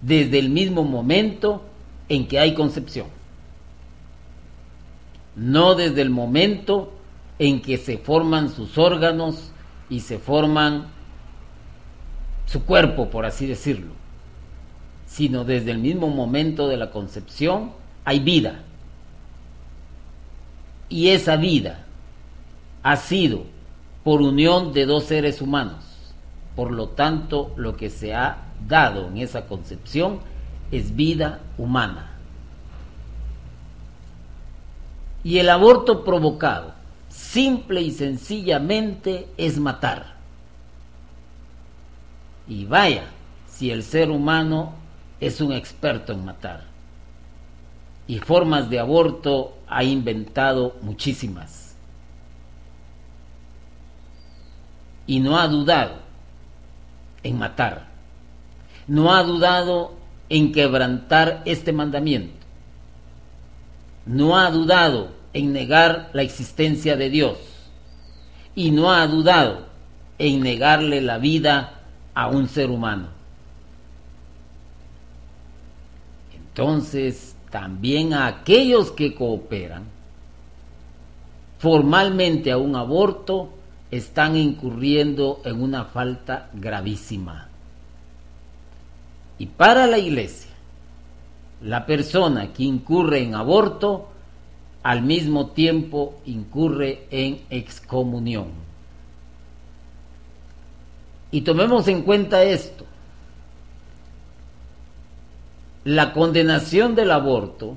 desde 0.00 0.38
el 0.38 0.50
mismo 0.50 0.84
momento 0.84 1.62
en 2.08 2.26
que 2.26 2.38
hay 2.38 2.54
concepción. 2.54 3.06
No 5.36 5.74
desde 5.74 6.02
el 6.02 6.10
momento 6.10 6.92
en 7.38 7.62
que 7.62 7.78
se 7.78 7.98
forman 7.98 8.50
sus 8.50 8.76
órganos 8.76 9.52
y 9.88 10.00
se 10.00 10.18
forman 10.18 10.86
su 12.46 12.64
cuerpo, 12.64 13.08
por 13.08 13.24
así 13.24 13.46
decirlo, 13.46 13.92
sino 15.06 15.44
desde 15.44 15.70
el 15.70 15.78
mismo 15.78 16.08
momento 16.08 16.68
de 16.68 16.76
la 16.76 16.90
concepción 16.90 17.72
hay 18.04 18.20
vida. 18.20 18.62
Y 20.92 21.08
esa 21.08 21.36
vida 21.36 21.78
ha 22.82 22.96
sido 22.96 23.44
por 24.04 24.20
unión 24.20 24.74
de 24.74 24.84
dos 24.84 25.04
seres 25.04 25.40
humanos. 25.40 25.82
Por 26.54 26.70
lo 26.70 26.88
tanto, 26.88 27.54
lo 27.56 27.78
que 27.78 27.88
se 27.88 28.14
ha 28.14 28.36
dado 28.68 29.08
en 29.08 29.16
esa 29.16 29.46
concepción 29.46 30.20
es 30.70 30.94
vida 30.94 31.40
humana. 31.56 32.10
Y 35.24 35.38
el 35.38 35.48
aborto 35.48 36.04
provocado, 36.04 36.74
simple 37.08 37.80
y 37.80 37.90
sencillamente, 37.90 39.28
es 39.38 39.58
matar. 39.58 40.16
Y 42.46 42.66
vaya, 42.66 43.04
si 43.48 43.70
el 43.70 43.82
ser 43.82 44.10
humano 44.10 44.74
es 45.20 45.40
un 45.40 45.54
experto 45.54 46.12
en 46.12 46.26
matar. 46.26 46.71
Y 48.12 48.18
formas 48.18 48.68
de 48.68 48.78
aborto 48.78 49.56
ha 49.66 49.84
inventado 49.84 50.76
muchísimas. 50.82 51.74
Y 55.06 55.18
no 55.18 55.38
ha 55.38 55.48
dudado 55.48 55.94
en 57.22 57.38
matar. 57.38 57.86
No 58.86 59.14
ha 59.14 59.22
dudado 59.22 59.94
en 60.28 60.52
quebrantar 60.52 61.40
este 61.46 61.72
mandamiento. 61.72 62.34
No 64.04 64.38
ha 64.38 64.50
dudado 64.50 65.12
en 65.32 65.54
negar 65.54 66.10
la 66.12 66.20
existencia 66.20 66.96
de 66.96 67.08
Dios. 67.08 67.38
Y 68.54 68.72
no 68.72 68.92
ha 68.92 69.06
dudado 69.06 69.68
en 70.18 70.42
negarle 70.42 71.00
la 71.00 71.16
vida 71.16 71.80
a 72.12 72.28
un 72.28 72.46
ser 72.46 72.68
humano. 72.68 73.08
Entonces, 76.34 77.31
también 77.52 78.14
a 78.14 78.26
aquellos 78.26 78.90
que 78.90 79.14
cooperan 79.14 79.84
formalmente 81.58 82.50
a 82.50 82.56
un 82.56 82.74
aborto 82.74 83.50
están 83.90 84.36
incurriendo 84.36 85.42
en 85.44 85.62
una 85.62 85.84
falta 85.84 86.48
gravísima. 86.54 87.48
Y 89.38 89.46
para 89.46 89.86
la 89.86 89.98
iglesia, 89.98 90.50
la 91.60 91.84
persona 91.84 92.52
que 92.54 92.64
incurre 92.64 93.22
en 93.22 93.34
aborto 93.34 94.08
al 94.82 95.02
mismo 95.02 95.48
tiempo 95.48 96.20
incurre 96.24 97.06
en 97.10 97.42
excomunión. 97.50 98.46
Y 101.30 101.42
tomemos 101.42 101.86
en 101.86 102.02
cuenta 102.02 102.42
esto. 102.42 102.86
La 105.84 106.12
condenación 106.12 106.94
del 106.94 107.10
aborto 107.10 107.76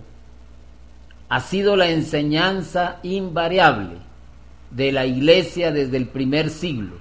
ha 1.28 1.40
sido 1.40 1.76
la 1.76 1.90
enseñanza 1.90 3.00
invariable 3.02 3.98
de 4.70 4.92
la 4.92 5.08
iglesia 5.08 5.72
desde 5.72 5.98
el 5.98 6.08
primer 6.08 6.52
siglo. 6.52 6.98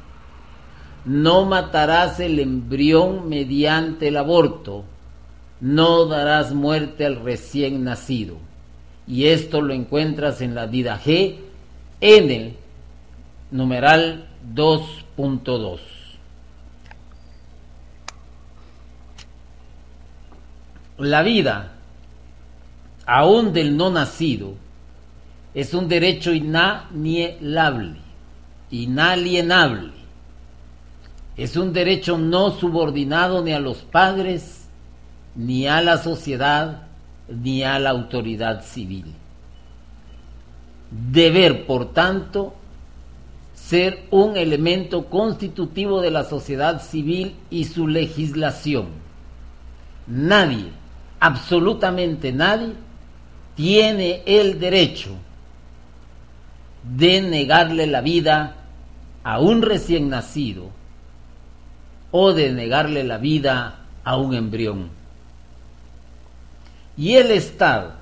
No 1.05 1.45
matarás 1.45 2.21
el 2.21 2.39
embrión 2.39 3.29
mediante 3.29 4.09
el 4.09 4.17
aborto, 4.17 4.85
no 5.61 6.07
darás 6.07 6.55
muerte 6.55 7.05
al 7.05 7.23
recién 7.23 7.85
nacido. 7.85 8.37
Y 9.07 9.27
esto 9.27 9.61
lo 9.61 9.75
encuentras 9.75 10.41
en 10.41 10.55
la 10.55 10.67
Dida 10.67 10.99
G 10.99 11.37
en 12.01 12.31
el 12.31 12.57
numeral 13.51 14.27
2.2. 14.55 15.94
La 20.99 21.23
vida, 21.23 21.73
aún 23.05 23.53
del 23.53 23.77
no 23.77 23.91
nacido, 23.91 24.55
es 25.53 25.75
un 25.75 25.89
derecho 25.89 26.33
inalienable, 26.33 27.97
inalienable. 28.71 29.93
Es 31.37 31.57
un 31.57 31.73
derecho 31.73 32.17
no 32.17 32.53
subordinado 32.53 33.43
ni 33.43 33.53
a 33.53 33.59
los 33.59 33.79
padres, 33.79 34.69
ni 35.35 35.67
a 35.67 35.81
la 35.81 35.99
sociedad, 35.99 36.83
ni 37.29 37.65
a 37.65 37.81
la 37.81 37.91
autoridad 37.91 38.63
civil. 38.63 39.13
Deber, 40.93 41.67
por 41.67 41.93
tanto, 41.93 42.55
ser 43.53 44.05
un 44.13 44.37
elemento 44.37 45.07
constitutivo 45.07 46.01
de 46.01 46.13
la 46.13 46.23
sociedad 46.23 46.81
civil 46.81 47.35
y 47.51 47.65
su 47.65 47.89
legislación. 47.89 48.87
Nadie 50.07 50.84
absolutamente 51.21 52.33
nadie 52.33 52.73
tiene 53.55 54.23
el 54.27 54.59
derecho 54.59 55.11
de 56.83 57.23
negarle 57.23 57.87
la 57.87 58.01
vida 58.01 58.57
a 59.23 59.41
un 59.41 59.63
recién 59.63 60.11
nacido 60.11 60.71
o 62.11 62.33
de 62.33 62.53
negarle 62.53 63.05
la 63.05 63.19
vida 63.19 63.81
a 64.05 64.17
un 64.17 64.35
embrión. 64.35 64.91
Y 66.97 67.15
el 67.15 67.31
Estado 67.31 67.95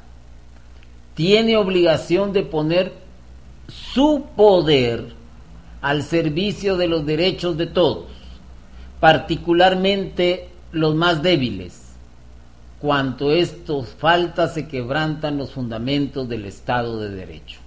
tiene 1.15 1.57
obligación 1.57 2.33
de 2.33 2.43
poner 2.43 2.93
su 3.69 4.27
poder 4.37 5.15
al 5.81 6.03
servicio 6.03 6.77
de 6.77 6.89
los 6.89 7.07
derechos 7.07 7.57
de 7.57 7.67
todos, 7.67 8.07
particularmente 9.01 10.49
los 10.73 10.95
más 10.95 11.23
débiles, 11.23 11.82
cuanto 12.83 13.31
esto 13.31 13.85
falta 13.85 14.49
se 14.49 14.67
quebrantan 14.67 15.39
los 15.39 15.53
fundamentos 15.53 16.29
del 16.29 16.47
Estado 16.47 16.99
de 16.99 17.11
Derecho. 17.11 17.61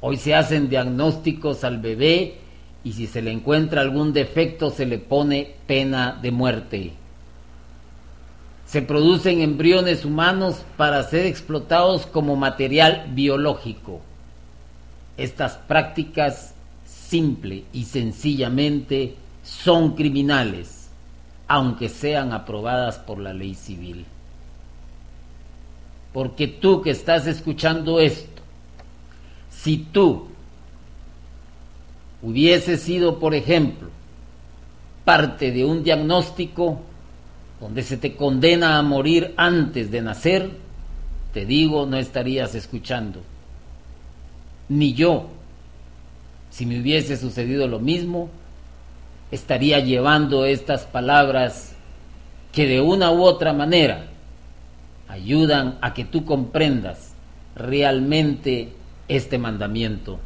Hoy 0.00 0.16
se 0.16 0.34
hacen 0.34 0.70
diagnósticos 0.70 1.64
al 1.64 1.76
bebé 1.76 2.38
y 2.82 2.94
si 2.94 3.06
se 3.06 3.20
le 3.20 3.30
encuentra 3.30 3.82
algún 3.82 4.14
defecto 4.14 4.70
se 4.70 4.86
le 4.86 4.96
pone 4.96 5.54
pena 5.66 6.18
de 6.22 6.30
muerte. 6.30 6.92
Se 8.64 8.80
producen 8.80 9.42
embriones 9.42 10.06
humanos 10.06 10.64
para 10.78 11.02
ser 11.02 11.26
explotados 11.26 12.06
como 12.06 12.36
material 12.36 13.08
biológico. 13.10 14.00
Estas 15.18 15.58
prácticas 15.58 16.54
simple 16.86 17.64
y 17.74 17.84
sencillamente 17.84 19.16
son 19.42 19.94
criminales, 19.94 20.77
aunque 21.48 21.88
sean 21.88 22.32
aprobadas 22.32 22.98
por 22.98 23.18
la 23.18 23.32
ley 23.32 23.54
civil. 23.54 24.04
Porque 26.12 26.46
tú 26.46 26.82
que 26.82 26.90
estás 26.90 27.26
escuchando 27.26 28.00
esto, 28.00 28.42
si 29.50 29.78
tú 29.78 30.28
hubiese 32.22 32.76
sido, 32.76 33.18
por 33.18 33.34
ejemplo, 33.34 33.88
parte 35.04 35.50
de 35.50 35.64
un 35.64 35.82
diagnóstico 35.82 36.80
donde 37.60 37.82
se 37.82 37.96
te 37.96 38.14
condena 38.14 38.78
a 38.78 38.82
morir 38.82 39.32
antes 39.36 39.90
de 39.90 40.02
nacer, 40.02 40.50
te 41.32 41.46
digo, 41.46 41.86
no 41.86 41.96
estarías 41.96 42.54
escuchando. 42.54 43.22
Ni 44.68 44.92
yo, 44.92 45.28
si 46.50 46.66
me 46.66 46.80
hubiese 46.80 47.16
sucedido 47.16 47.66
lo 47.66 47.78
mismo, 47.78 48.28
estaría 49.30 49.80
llevando 49.80 50.44
estas 50.44 50.84
palabras 50.84 51.74
que 52.52 52.66
de 52.66 52.80
una 52.80 53.10
u 53.10 53.22
otra 53.22 53.52
manera 53.52 54.06
ayudan 55.08 55.78
a 55.80 55.94
que 55.94 56.04
tú 56.04 56.24
comprendas 56.24 57.12
realmente 57.54 58.72
este 59.08 59.38
mandamiento. 59.38 60.18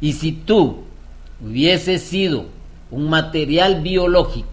Y 0.00 0.12
si 0.12 0.32
tú 0.32 0.84
hubieses 1.44 2.02
sido 2.02 2.46
un 2.90 3.08
material 3.08 3.82
biológico, 3.82 4.48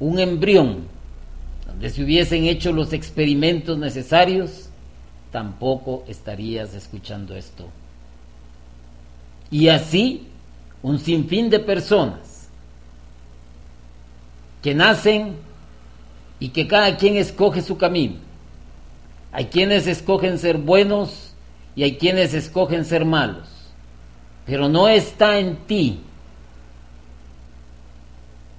un 0.00 0.18
embrión, 0.18 0.84
donde 1.66 1.90
se 1.90 2.02
hubiesen 2.02 2.44
hecho 2.44 2.72
los 2.72 2.92
experimentos 2.92 3.78
necesarios, 3.78 4.70
tampoco 5.30 6.04
estarías 6.08 6.74
escuchando 6.74 7.34
esto. 7.34 7.66
Y 9.50 9.68
así, 9.68 10.26
un 10.82 10.98
sinfín 10.98 11.50
de 11.50 11.60
personas 11.60 12.48
que 14.62 14.74
nacen 14.74 15.36
y 16.38 16.48
que 16.50 16.66
cada 16.66 16.96
quien 16.96 17.16
escoge 17.16 17.62
su 17.62 17.76
camino. 17.76 18.16
Hay 19.32 19.46
quienes 19.46 19.86
escogen 19.86 20.38
ser 20.38 20.58
buenos 20.58 21.34
y 21.74 21.82
hay 21.82 21.96
quienes 21.96 22.34
escogen 22.34 22.84
ser 22.84 23.04
malos 23.04 23.56
pero 24.46 24.68
no 24.68 24.88
está 24.88 25.38
en 25.38 25.56
ti 25.66 25.98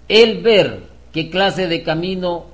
el 0.10 0.42
ver 0.44 0.84
qué 1.14 1.30
clase 1.30 1.68
de 1.68 1.82
camino 1.82 2.46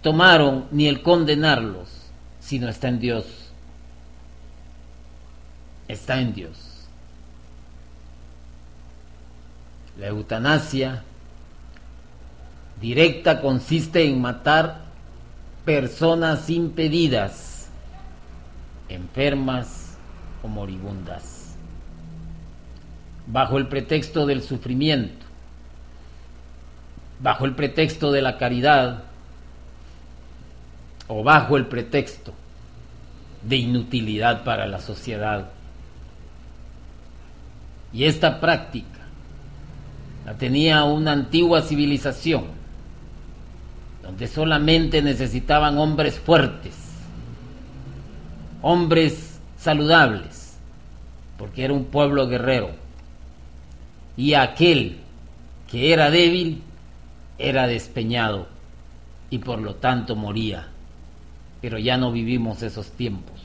tomaron 0.00 0.66
ni 0.70 0.86
el 0.86 1.02
condenarlos, 1.02 1.88
sino 2.40 2.68
está 2.68 2.88
en 2.88 3.00
Dios. 3.00 3.24
Está 5.88 6.20
en 6.20 6.34
Dios. 6.34 6.67
La 9.98 10.06
eutanasia 10.06 11.02
directa 12.80 13.40
consiste 13.40 14.04
en 14.04 14.20
matar 14.20 14.82
personas 15.64 16.48
impedidas, 16.50 17.68
enfermas 18.88 19.96
o 20.42 20.48
moribundas 20.48 21.38
bajo 23.30 23.58
el 23.58 23.66
pretexto 23.66 24.26
del 24.26 24.42
sufrimiento, 24.42 25.26
bajo 27.20 27.44
el 27.44 27.54
pretexto 27.54 28.10
de 28.10 28.22
la 28.22 28.38
caridad 28.38 29.04
o 31.08 31.22
bajo 31.22 31.56
el 31.56 31.66
pretexto 31.66 32.32
de 33.42 33.56
inutilidad 33.56 34.44
para 34.44 34.66
la 34.66 34.80
sociedad. 34.80 35.50
Y 37.92 38.04
esta 38.04 38.40
práctica 38.40 38.97
la 40.28 40.36
tenía 40.36 40.84
una 40.84 41.12
antigua 41.12 41.62
civilización, 41.62 42.44
donde 44.02 44.26
solamente 44.26 45.00
necesitaban 45.00 45.78
hombres 45.78 46.18
fuertes, 46.18 46.74
hombres 48.60 49.40
saludables, 49.58 50.58
porque 51.38 51.64
era 51.64 51.72
un 51.72 51.86
pueblo 51.86 52.28
guerrero 52.28 52.72
y 54.18 54.34
aquel 54.34 54.98
que 55.66 55.94
era 55.94 56.10
débil 56.10 56.60
era 57.38 57.66
despeñado 57.66 58.48
y 59.30 59.38
por 59.38 59.62
lo 59.62 59.76
tanto 59.76 60.14
moría. 60.14 60.68
Pero 61.62 61.78
ya 61.78 61.96
no 61.96 62.12
vivimos 62.12 62.62
esos 62.62 62.90
tiempos. 62.90 63.37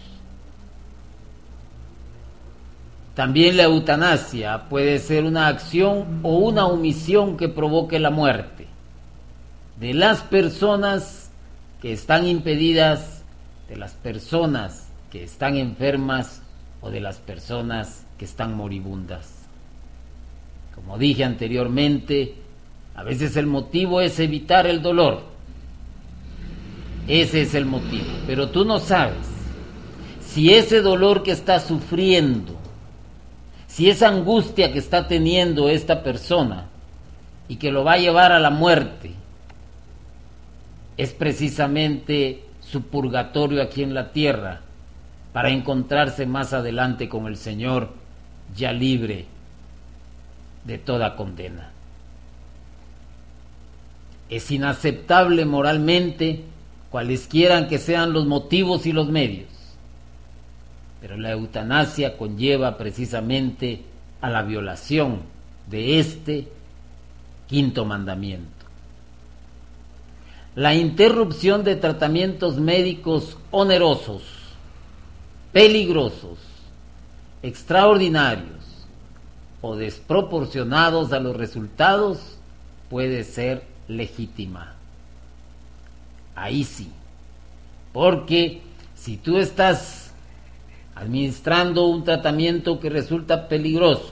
También 3.16 3.58
la 3.58 3.64
eutanasia 3.64 4.70
puede 4.70 4.98
ser 5.00 5.24
una 5.24 5.48
acción 5.48 6.20
o 6.24 6.38
una 6.38 6.66
omisión 6.66 7.38
que 7.38 7.48
provoque 7.48 8.00
la 8.00 8.10
muerte 8.10 8.68
de 9.80 9.94
las 9.94 10.22
personas 10.22 11.30
que 11.82 11.94
están 11.94 12.26
impedidas, 12.26 13.24
de 13.70 13.76
las 13.76 13.94
personas 13.94 14.88
que 15.12 15.24
están 15.24 15.58
enfermas 15.58 16.42
o 16.82 16.90
de 16.90 17.02
las 17.02 17.18
personas 17.18 18.06
que 18.18 18.26
están 18.26 18.56
moribundas. 18.56 19.44
Como 20.74 20.98
dije 20.98 21.24
anteriormente, 21.24 22.36
a 22.96 23.04
veces 23.04 23.36
el 23.36 23.46
motivo 23.46 24.02
es 24.02 24.20
evitar 24.20 24.66
el 24.66 24.82
dolor. 24.82 25.24
Ese 27.08 27.42
es 27.42 27.54
el 27.54 27.66
motivo. 27.66 28.06
Pero 28.26 28.50
tú 28.50 28.66
no 28.66 28.80
sabes 28.80 29.28
si 30.22 30.54
ese 30.54 30.82
dolor 30.82 31.22
que 31.22 31.32
está 31.32 31.60
sufriendo, 31.60 32.58
si 33.74 33.90
esa 33.90 34.08
angustia 34.08 34.72
que 34.72 34.78
está 34.78 35.08
teniendo 35.08 35.68
esta 35.68 36.04
persona 36.04 36.68
y 37.48 37.56
que 37.56 37.72
lo 37.72 37.84
va 37.84 37.94
a 37.94 37.98
llevar 37.98 38.32
a 38.32 38.40
la 38.40 38.52
muerte, 38.52 39.14
es 40.96 41.12
precisamente 41.12 42.44
su 42.60 42.84
purgatorio 42.84 43.64
aquí 43.64 43.82
en 43.82 43.96
la 43.96 44.12
tierra 44.12 44.62
para 45.32 45.50
encontrarse 45.50 46.28
más 46.28 46.54
adelante 46.54 47.10
con 47.10 47.26
el 47.26 47.36
Señor 47.36 47.90
ya 48.56 48.72
libre 48.72 49.26
de 50.66 50.78
toda 50.78 51.16
condena. 51.16 51.72
Es 54.30 54.52
inaceptable 54.52 55.46
moralmente 55.46 56.44
cualesquiera 56.92 57.68
que 57.68 57.80
sean 57.80 58.14
los 58.14 58.28
motivos 58.28 58.86
y 58.86 58.92
los 58.92 59.10
medios, 59.10 59.50
pero 61.04 61.18
la 61.18 61.32
eutanasia 61.32 62.16
conlleva 62.18 62.78
precisamente 62.78 63.82
a 64.22 64.30
la 64.30 64.42
violación 64.42 65.20
de 65.70 66.00
este 66.00 66.48
quinto 67.46 67.84
mandamiento. 67.84 68.48
La 70.56 70.76
interrupción 70.76 71.66
de 71.66 71.76
tratamientos 71.76 72.56
médicos 72.56 73.38
onerosos, 73.52 74.24
peligrosos, 75.52 76.40
extraordinarios, 77.42 78.64
o 79.60 79.76
desproporcionados 79.76 81.12
a 81.12 81.20
los 81.20 81.36
resultados 81.36 82.38
puede 82.90 83.26
ser 83.26 83.66
legítima. 83.90 84.76
Ahí 86.34 86.64
sí. 86.64 86.90
Porque 87.92 88.62
si 88.96 89.18
tú 89.18 89.38
estás 89.38 90.03
administrando 90.96 91.88
un 91.88 92.04
tratamiento 92.04 92.80
que 92.80 92.90
resulta 92.90 93.48
peligroso 93.48 94.12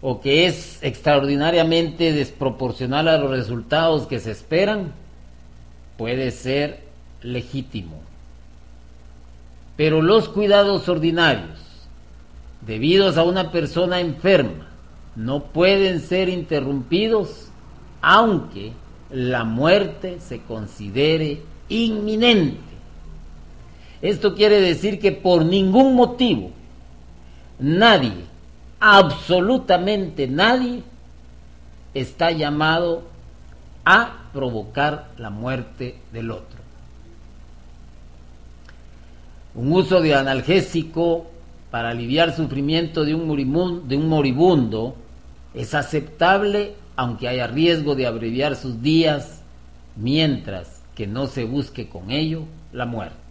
o 0.00 0.20
que 0.20 0.46
es 0.46 0.78
extraordinariamente 0.82 2.12
desproporcional 2.12 3.08
a 3.08 3.18
los 3.18 3.30
resultados 3.30 4.06
que 4.06 4.20
se 4.20 4.30
esperan, 4.30 4.92
puede 5.96 6.30
ser 6.30 6.84
legítimo. 7.22 8.00
Pero 9.76 10.02
los 10.02 10.28
cuidados 10.28 10.88
ordinarios 10.88 11.58
debidos 12.64 13.16
a 13.16 13.24
una 13.24 13.50
persona 13.50 14.00
enferma 14.00 14.68
no 15.16 15.44
pueden 15.44 16.00
ser 16.00 16.28
interrumpidos 16.28 17.48
aunque 18.00 18.72
la 19.10 19.44
muerte 19.44 20.18
se 20.20 20.42
considere 20.42 21.42
inminente. 21.68 22.67
Esto 24.00 24.34
quiere 24.34 24.60
decir 24.60 25.00
que 25.00 25.12
por 25.12 25.44
ningún 25.44 25.94
motivo 25.94 26.50
nadie, 27.58 28.24
absolutamente 28.80 30.28
nadie, 30.28 30.82
está 31.94 32.30
llamado 32.30 33.02
a 33.84 34.28
provocar 34.32 35.08
la 35.18 35.30
muerte 35.30 35.98
del 36.12 36.30
otro. 36.30 36.58
Un 39.54 39.72
uso 39.72 40.00
de 40.00 40.14
analgésico 40.14 41.26
para 41.70 41.90
aliviar 41.90 42.36
sufrimiento 42.36 43.04
de 43.04 43.14
un, 43.14 43.26
moribundo, 43.26 43.80
de 43.86 43.96
un 43.96 44.08
moribundo 44.08 44.94
es 45.54 45.74
aceptable 45.74 46.74
aunque 46.96 47.28
haya 47.28 47.46
riesgo 47.46 47.94
de 47.94 48.06
abreviar 48.06 48.56
sus 48.56 48.82
días, 48.82 49.40
mientras 49.94 50.82
que 50.96 51.06
no 51.06 51.28
se 51.28 51.44
busque 51.44 51.88
con 51.88 52.10
ello 52.10 52.42
la 52.72 52.86
muerte. 52.86 53.27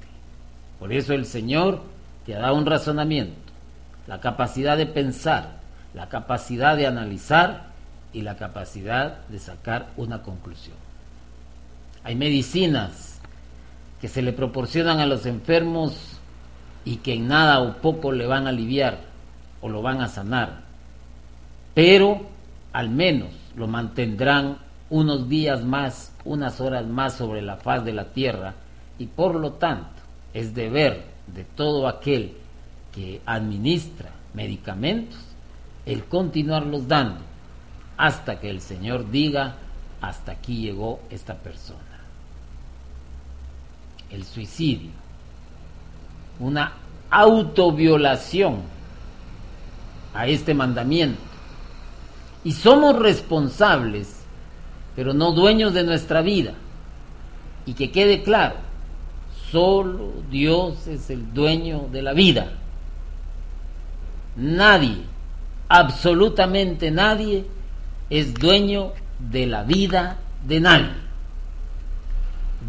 Por 0.79 0.93
eso 0.93 1.13
el 1.13 1.25
Señor 1.25 1.81
te 2.25 2.33
dado 2.33 2.55
un 2.55 2.65
razonamiento, 2.65 3.51
la 4.05 4.19
capacidad 4.19 4.77
de 4.77 4.85
pensar, 4.85 5.57
la 5.93 6.09
capacidad 6.09 6.75
de 6.75 6.87
analizar 6.87 7.67
y 8.13 8.21
la 8.21 8.35
capacidad 8.35 9.25
de 9.27 9.39
sacar 9.39 9.87
una 9.97 10.21
conclusión. 10.21 10.75
Hay 12.03 12.15
medicinas 12.15 13.19
que 13.99 14.07
se 14.07 14.21
le 14.21 14.33
proporcionan 14.33 14.99
a 14.99 15.05
los 15.05 15.25
enfermos 15.25 16.19
y 16.85 16.97
que 16.97 17.13
en 17.13 17.27
nada 17.27 17.59
o 17.59 17.77
poco 17.77 18.11
le 18.11 18.27
van 18.27 18.45
a 18.45 18.49
aliviar 18.49 18.99
o 19.61 19.69
lo 19.69 19.81
van 19.81 20.01
a 20.01 20.07
sanar, 20.07 20.61
pero 21.73 22.27
al 22.71 22.89
menos 22.89 23.29
lo 23.55 23.67
mantendrán 23.67 24.57
unos 24.89 25.27
días 25.27 25.63
más, 25.63 26.13
unas 26.23 26.61
horas 26.61 26.85
más 26.85 27.13
sobre 27.13 27.41
la 27.41 27.57
faz 27.57 27.83
de 27.83 27.93
la 27.93 28.05
tierra 28.05 28.53
y 28.99 29.07
por 29.07 29.35
lo 29.35 29.53
tanto 29.53 29.96
es 30.33 30.53
deber 30.53 31.05
de 31.27 31.43
todo 31.43 31.87
aquel 31.87 32.33
que 32.93 33.21
administra 33.25 34.11
medicamentos 34.33 35.19
el 35.85 36.05
continuarlos 36.05 36.87
dando 36.87 37.21
hasta 37.95 38.39
que 38.39 38.49
el 38.49 38.61
Señor 38.61 39.09
diga 39.09 39.55
hasta 40.01 40.33
aquí 40.33 40.61
llegó 40.61 40.99
esta 41.09 41.35
persona. 41.35 41.79
El 44.11 44.23
suicidio, 44.23 44.91
una 46.39 46.73
autoviolación 47.09 48.61
a 50.13 50.27
este 50.27 50.53
mandamiento. 50.53 51.21
Y 52.43 52.51
somos 52.51 52.97
responsables, 52.97 54.21
pero 54.95 55.13
no 55.13 55.31
dueños 55.31 55.73
de 55.73 55.83
nuestra 55.83 56.21
vida. 56.21 56.53
Y 57.65 57.73
que 57.73 57.91
quede 57.91 58.23
claro, 58.23 58.55
solo 59.51 60.13
Dios 60.29 60.87
es 60.87 61.09
el 61.09 61.33
dueño 61.33 61.87
de 61.91 62.01
la 62.01 62.13
vida. 62.13 62.51
Nadie, 64.35 64.97
absolutamente 65.69 66.91
nadie, 66.91 67.45
es 68.09 68.33
dueño 68.33 68.91
de 69.19 69.47
la 69.47 69.63
vida 69.63 70.17
de 70.45 70.59
nadie. 70.59 70.91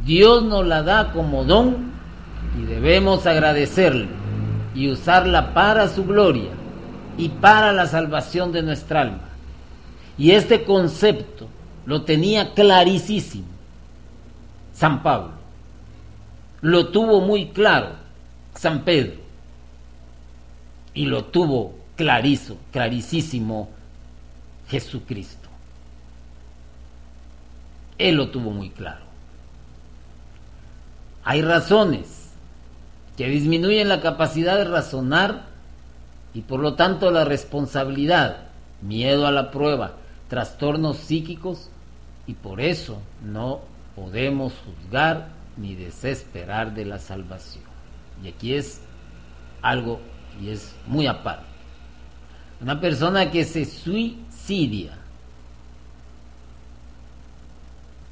Dios 0.04 0.42
nos 0.44 0.66
la 0.66 0.82
da 0.82 1.12
como 1.12 1.44
don 1.44 1.92
y 2.58 2.64
debemos 2.64 3.26
agradecerle 3.26 4.08
y 4.74 4.88
usarla 4.90 5.54
para 5.54 5.88
su 5.88 6.04
gloria 6.04 6.50
y 7.16 7.28
para 7.28 7.72
la 7.72 7.86
salvación 7.86 8.52
de 8.52 8.62
nuestra 8.62 9.02
alma. 9.02 9.28
Y 10.16 10.32
este 10.32 10.64
concepto 10.64 11.48
lo 11.84 12.02
tenía 12.02 12.54
clarísimo 12.54 13.46
San 14.72 15.02
Pablo. 15.02 15.37
Lo 16.60 16.88
tuvo 16.88 17.20
muy 17.20 17.48
claro 17.48 17.92
San 18.54 18.84
Pedro. 18.84 19.20
Y 20.94 21.06
lo 21.06 21.26
tuvo 21.26 21.76
clarizo, 21.96 22.56
clarísimo 22.72 23.68
Jesucristo. 24.68 25.48
Él 27.98 28.16
lo 28.16 28.30
tuvo 28.30 28.50
muy 28.50 28.70
claro. 28.70 29.04
Hay 31.24 31.42
razones 31.42 32.30
que 33.16 33.28
disminuyen 33.28 33.88
la 33.88 34.00
capacidad 34.00 34.56
de 34.56 34.64
razonar 34.64 35.46
y 36.34 36.42
por 36.42 36.60
lo 36.60 36.74
tanto 36.74 37.10
la 37.10 37.24
responsabilidad, 37.24 38.48
miedo 38.80 39.26
a 39.26 39.32
la 39.32 39.50
prueba, 39.50 39.96
trastornos 40.28 40.98
psíquicos 40.98 41.70
y 42.26 42.34
por 42.34 42.60
eso 42.60 43.00
no 43.24 43.60
podemos 43.94 44.52
juzgar 44.64 45.37
ni 45.58 45.74
desesperar 45.74 46.74
de 46.74 46.84
la 46.84 46.98
salvación. 46.98 47.64
Y 48.22 48.28
aquí 48.28 48.54
es 48.54 48.80
algo 49.60 50.00
y 50.40 50.50
es 50.50 50.74
muy 50.86 51.06
aparte. 51.06 51.46
Una 52.60 52.80
persona 52.80 53.30
que 53.30 53.44
se 53.44 53.64
suicidia 53.64 54.96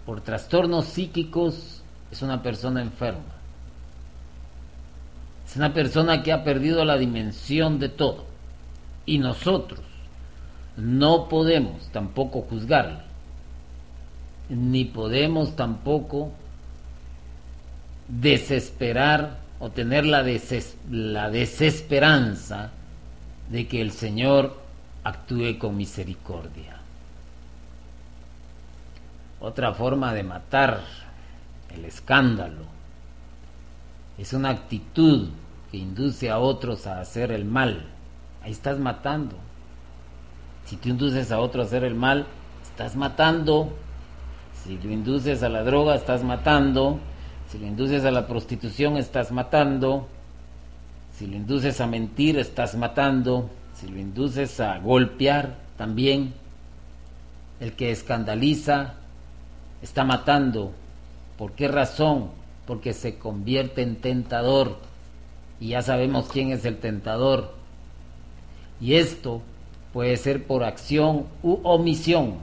por 0.04 0.20
trastornos 0.20 0.86
psíquicos 0.86 1.82
es 2.10 2.22
una 2.22 2.42
persona 2.42 2.80
enferma. 2.80 3.34
Es 5.46 5.56
una 5.56 5.72
persona 5.72 6.22
que 6.22 6.32
ha 6.32 6.44
perdido 6.44 6.84
la 6.84 6.96
dimensión 6.96 7.78
de 7.78 7.88
todo. 7.88 8.24
Y 9.04 9.18
nosotros 9.18 9.80
no 10.76 11.28
podemos 11.28 11.88
tampoco 11.92 12.42
juzgarle, 12.42 12.98
ni 14.48 14.84
podemos 14.84 15.56
tampoco 15.56 16.32
desesperar 18.08 19.38
o 19.58 19.70
tener 19.70 20.04
la, 20.04 20.22
desesperanza 20.22 22.70
de 23.50 23.66
que 23.66 23.80
el 23.80 23.92
Señor 23.92 24.60
actúe 25.04 25.58
con 25.58 25.76
misericordia. 25.76 26.76
Otra 29.40 29.72
forma 29.74 30.14
de 30.14 30.22
matar 30.22 30.82
el 31.74 31.84
escándalo 31.84 32.76
es 34.18 34.32
una 34.32 34.50
actitud 34.50 35.28
que 35.70 35.76
induce 35.76 36.30
a 36.30 36.38
otros 36.38 36.86
a 36.86 37.00
hacer 37.00 37.32
el 37.32 37.44
mal. 37.44 37.86
Ahí 38.42 38.52
estás 38.52 38.78
matando. 38.78 39.36
Si 40.64 40.76
tú 40.76 40.88
induces 40.88 41.30
a 41.32 41.38
otro 41.38 41.62
a 41.62 41.64
hacer 41.64 41.84
el 41.84 41.94
mal, 41.94 42.26
estás 42.62 42.96
matando. 42.96 43.72
Si 44.64 44.78
lo 44.78 44.90
induces 44.90 45.42
a 45.42 45.48
la 45.48 45.62
droga, 45.62 45.94
estás 45.94 46.24
matando. 46.24 46.98
Si 47.50 47.58
lo 47.58 47.66
induces 47.66 48.04
a 48.04 48.10
la 48.10 48.26
prostitución, 48.26 48.96
estás 48.96 49.30
matando. 49.30 50.08
Si 51.16 51.26
lo 51.26 51.36
induces 51.36 51.80
a 51.80 51.86
mentir, 51.86 52.38
estás 52.38 52.76
matando. 52.76 53.48
Si 53.74 53.86
lo 53.88 53.98
induces 53.98 54.58
a 54.60 54.78
golpear, 54.78 55.56
también. 55.76 56.34
El 57.60 57.72
que 57.72 57.90
escandaliza, 57.90 58.94
está 59.80 60.04
matando. 60.04 60.72
¿Por 61.38 61.52
qué 61.52 61.68
razón? 61.68 62.30
Porque 62.66 62.92
se 62.92 63.18
convierte 63.18 63.82
en 63.82 63.96
tentador. 63.96 64.78
Y 65.60 65.68
ya 65.68 65.82
sabemos 65.82 66.28
quién 66.28 66.50
es 66.50 66.64
el 66.64 66.78
tentador. 66.78 67.54
Y 68.80 68.94
esto 68.94 69.40
puede 69.92 70.16
ser 70.16 70.46
por 70.46 70.64
acción 70.64 71.26
u 71.42 71.60
omisión. 71.62 72.34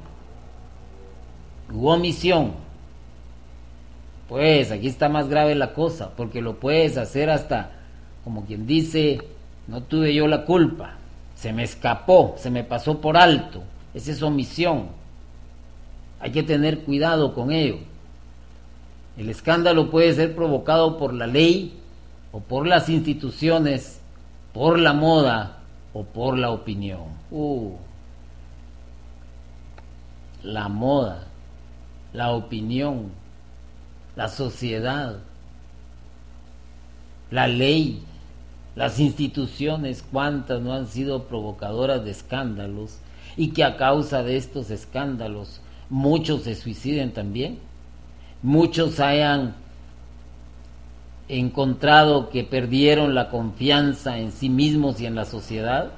U 1.71 1.89
omisión. 1.89 2.53
Pues 4.33 4.71
aquí 4.71 4.87
está 4.87 5.09
más 5.09 5.29
grave 5.29 5.53
la 5.53 5.73
cosa, 5.73 6.09
porque 6.17 6.41
lo 6.41 6.59
puedes 6.59 6.97
hacer 6.97 7.29
hasta, 7.29 7.69
como 8.23 8.47
quien 8.47 8.65
dice, 8.65 9.21
no 9.67 9.83
tuve 9.83 10.11
yo 10.15 10.27
la 10.27 10.43
culpa, 10.43 10.95
se 11.35 11.53
me 11.53 11.61
escapó, 11.61 12.33
se 12.39 12.49
me 12.49 12.63
pasó 12.63 12.99
por 12.99 13.15
alto. 13.15 13.61
Esa 13.93 14.11
es 14.11 14.23
omisión. 14.23 14.87
Hay 16.19 16.31
que 16.31 16.41
tener 16.41 16.79
cuidado 16.79 17.35
con 17.35 17.51
ello. 17.51 17.77
El 19.17 19.29
escándalo 19.29 19.91
puede 19.91 20.11
ser 20.13 20.33
provocado 20.33 20.97
por 20.97 21.13
la 21.13 21.27
ley 21.27 21.79
o 22.31 22.39
por 22.39 22.65
las 22.65 22.89
instituciones, 22.89 24.01
por 24.51 24.79
la 24.79 24.93
moda 24.93 25.59
o 25.93 26.05
por 26.05 26.39
la 26.39 26.49
opinión. 26.49 27.03
Uh, 27.29 27.73
la 30.41 30.69
moda, 30.69 31.27
la 32.13 32.31
opinión, 32.31 33.11
la 34.15 34.27
sociedad, 34.27 35.19
la 37.31 37.47
ley, 37.47 38.03
las 38.75 38.99
instituciones, 38.99 40.03
cuántas 40.11 40.61
no 40.61 40.73
han 40.73 40.87
sido 40.87 41.23
provocadoras 41.23 42.03
de 42.03 42.11
escándalos 42.11 42.97
y 43.37 43.49
que 43.49 43.63
a 43.63 43.77
causa 43.77 44.23
de 44.23 44.37
estos 44.37 44.69
escándalos 44.69 45.61
muchos 45.89 46.43
se 46.43 46.55
suiciden 46.55 47.11
también, 47.11 47.59
muchos 48.41 48.99
hayan 48.99 49.55
encontrado 51.27 52.29
que 52.29 52.43
perdieron 52.43 53.15
la 53.15 53.29
confianza 53.29 54.17
en 54.17 54.31
sí 54.31 54.49
mismos 54.49 54.99
y 54.99 55.05
en 55.05 55.15
la 55.15 55.25
sociedad? 55.25 55.91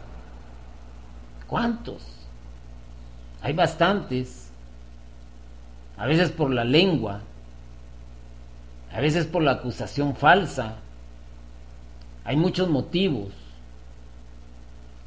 ¿Cuántos? 1.48 2.04
Hay 3.42 3.54
bastantes. 3.54 4.50
A 5.98 6.06
veces 6.06 6.32
por 6.32 6.52
la 6.52 6.64
lengua, 6.64 7.22
a 8.96 9.02
veces 9.02 9.26
por 9.26 9.44
la 9.44 9.52
acusación 9.52 10.16
falsa. 10.16 10.76
Hay 12.24 12.38
muchos 12.38 12.70
motivos. 12.70 13.30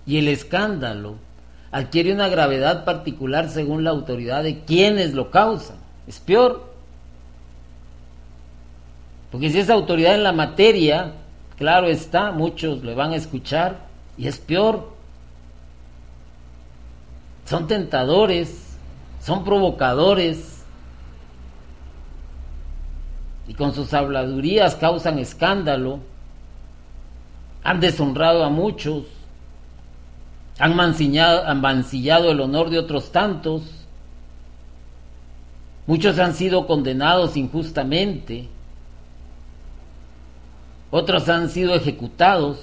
Y 0.06 0.18
el 0.18 0.28
escándalo 0.28 1.16
adquiere 1.70 2.12
una 2.12 2.28
gravedad 2.28 2.84
particular 2.84 3.48
según 3.48 3.84
la 3.84 3.90
autoridad 3.90 4.42
de 4.42 4.60
quienes 4.64 5.14
lo 5.14 5.30
causan. 5.30 5.76
Es 6.06 6.18
peor 6.20 6.68
porque 9.30 9.50
si 9.50 9.58
es 9.58 9.70
autoridad 9.70 10.14
en 10.14 10.22
la 10.22 10.32
materia, 10.32 11.12
claro 11.56 11.88
está, 11.88 12.32
muchos 12.32 12.82
le 12.82 12.94
van 12.94 13.12
a 13.12 13.16
escuchar 13.16 13.86
Y 14.16 14.26
es 14.26 14.38
peor. 14.38 14.96
Son 17.44 17.66
tentadores, 17.66 18.76
son 19.22 19.44
provocadores. 19.44 20.57
Y 23.48 23.54
con 23.54 23.74
sus 23.74 23.94
habladurías 23.94 24.76
causan 24.76 25.18
escándalo. 25.18 26.00
Han 27.64 27.80
deshonrado 27.80 28.44
a 28.44 28.50
muchos. 28.50 29.04
Han 30.58 30.76
mancillado, 30.76 32.30
el 32.30 32.40
honor 32.40 32.68
de 32.68 32.78
otros 32.78 33.10
tantos. 33.10 33.62
Muchos 35.86 36.18
han 36.18 36.34
sido 36.34 36.66
condenados 36.66 37.38
injustamente. 37.38 38.48
Otros 40.90 41.28
han 41.30 41.48
sido 41.48 41.74
ejecutados 41.74 42.58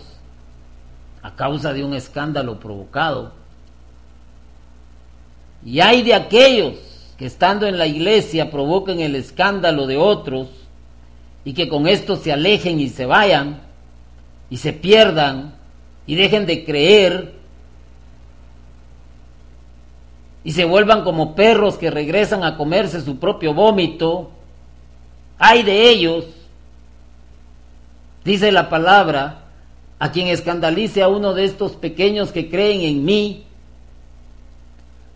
a 1.24 1.36
causa 1.36 1.74
de 1.74 1.84
un 1.84 1.96
escándalo 1.96 2.60
provocado. 2.60 3.32
Y 5.66 5.80
hay 5.80 6.04
de 6.04 6.14
aquellos 6.14 6.76
que 7.18 7.26
estando 7.26 7.66
en 7.66 7.80
la 7.80 7.88
iglesia 7.88 8.52
provoquen 8.52 9.00
el 9.00 9.16
escándalo 9.16 9.88
de 9.88 9.98
otros 9.98 10.65
y 11.46 11.54
que 11.54 11.70
con 11.70 11.88
esto 11.88 12.18
se 12.18 12.34
alejen 12.34 12.80
y 12.82 12.90
se 12.90 13.06
vayan 13.06 13.62
y 14.50 14.58
se 14.58 14.74
pierdan 14.74 15.56
y 16.06 16.16
dejen 16.16 16.46
de 16.46 16.66
creer 16.66 17.36
y 20.44 20.52
se 20.52 20.66
vuelvan 20.66 21.04
como 21.04 21.36
perros 21.36 21.78
que 21.78 21.90
regresan 21.90 22.44
a 22.44 22.58
comerse 22.58 23.02
su 23.02 23.18
propio 23.18 23.54
vómito. 23.54 24.32
Hay 25.40 25.64
de 25.64 25.90
ellos 25.90 26.26
Dice 28.26 28.52
la 28.52 28.70
palabra, 28.70 29.44
a 30.00 30.12
quien 30.12 30.28
escandalice 30.28 31.04
a 31.04 31.08
uno 31.08 31.36
de 31.36 31.46
estos 31.46 31.74
pequeños 31.74 32.32
que 32.32 32.50
creen 32.50 32.82
en 32.82 33.06
mí, 33.06 33.44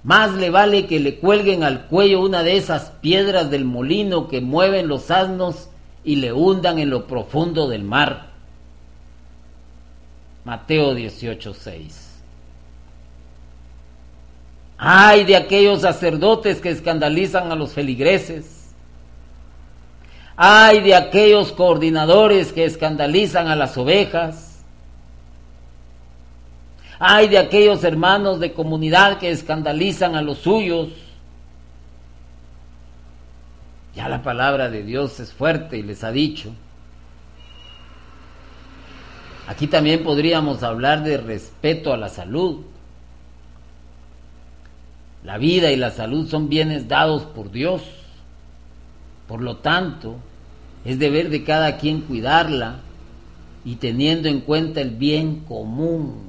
más 0.04 0.36
le 0.36 0.52
vale 0.52 0.86
que 0.86 1.00
le 1.00 1.16
cuelguen 1.16 1.64
al 1.64 1.88
cuello 1.88 2.22
una 2.22 2.44
de 2.44 2.56
esas 2.56 2.92
piedras 3.02 3.50
del 3.50 3.66
molino 3.66 4.28
que 4.28 4.42
mueven 4.42 4.88
los 4.88 5.10
asnos 5.10 5.69
y 6.10 6.16
le 6.16 6.34
hundan 6.34 6.80
en 6.80 6.90
lo 6.90 7.06
profundo 7.06 7.68
del 7.68 7.84
mar. 7.84 8.32
Mateo 10.44 10.96
18:6. 10.96 12.22
Ay 14.80 15.24
de 15.26 15.36
aquellos 15.36 15.82
sacerdotes 15.82 16.62
que 16.62 16.72
escandalizan 16.72 17.52
a 17.52 17.56
los 17.56 17.74
feligreses 17.74 18.60
Ay 20.42 20.80
de 20.80 20.96
aquellos 20.96 21.52
coordinadores 21.52 22.54
que 22.54 22.66
escandalizan 22.66 23.50
a 23.50 23.56
las 23.56 23.78
ovejas. 23.78 24.64
Ay 26.98 27.28
de 27.28 27.38
aquellos 27.38 27.84
hermanos 27.84 28.40
de 28.40 28.54
comunidad 28.54 29.20
que 29.20 29.30
escandalizan 29.30 30.16
a 30.16 30.24
los 30.24 30.40
suyos. 30.40 30.88
Ya 34.00 34.08
la 34.08 34.24
palabra 34.24 34.70
de 34.70 34.84
Dios 34.84 35.20
es 35.20 35.34
fuerte 35.34 35.78
y 35.78 35.84
les 35.84 36.06
ha 36.06 36.12
dicho. 36.14 36.54
Aquí 39.46 39.68
también 39.68 40.06
podríamos 40.06 40.64
hablar 40.64 41.04
de 41.04 41.18
respeto 41.18 41.92
a 41.92 41.98
la 41.98 42.08
salud. 42.08 42.62
La 45.26 45.38
vida 45.38 45.74
y 45.74 45.76
la 45.76 45.92
salud 45.92 46.30
son 46.30 46.48
bienes 46.48 46.88
dados 46.88 47.24
por 47.24 47.52
Dios. 47.52 47.82
Por 49.28 49.42
lo 49.42 49.58
tanto, 49.58 50.16
es 50.86 50.98
deber 50.98 51.30
de 51.30 51.44
cada 51.44 51.76
quien 51.76 52.00
cuidarla 52.00 52.80
y 53.66 53.76
teniendo 53.76 54.30
en 54.30 54.40
cuenta 54.40 54.80
el 54.80 54.92
bien 54.92 55.42
común. 55.42 56.22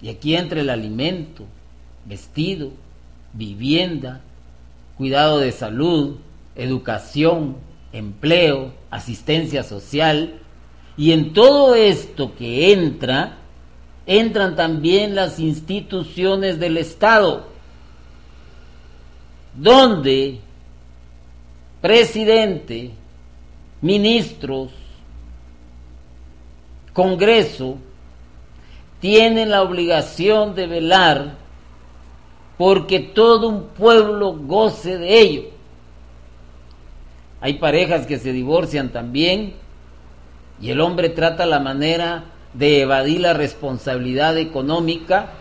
Y 0.00 0.08
aquí 0.08 0.36
entra 0.36 0.60
el 0.60 0.70
alimento, 0.70 1.46
vestido, 2.04 2.70
vivienda, 3.32 4.20
cuidado 4.96 5.38
de 5.38 5.52
salud, 5.52 6.16
educación, 6.54 7.56
empleo, 7.92 8.72
asistencia 8.90 9.62
social. 9.62 10.40
Y 10.96 11.12
en 11.12 11.32
todo 11.32 11.74
esto 11.74 12.34
que 12.36 12.72
entra, 12.72 13.38
entran 14.06 14.56
también 14.56 15.14
las 15.14 15.38
instituciones 15.40 16.60
del 16.60 16.76
Estado, 16.76 17.48
donde 19.56 20.40
presidente, 21.80 22.90
ministros, 23.80 24.70
Congreso, 26.92 27.76
tienen 29.00 29.50
la 29.50 29.62
obligación 29.62 30.54
de 30.54 30.66
velar 30.68 31.43
porque 32.56 33.00
todo 33.00 33.48
un 33.48 33.64
pueblo 33.68 34.32
goce 34.32 34.98
de 34.98 35.20
ello. 35.20 35.42
Hay 37.40 37.54
parejas 37.54 38.06
que 38.06 38.18
se 38.18 38.32
divorcian 38.32 38.90
también 38.90 39.54
y 40.60 40.70
el 40.70 40.80
hombre 40.80 41.08
trata 41.08 41.46
la 41.46 41.60
manera 41.60 42.24
de 42.54 42.82
evadir 42.82 43.20
la 43.20 43.34
responsabilidad 43.34 44.38
económica 44.38 45.32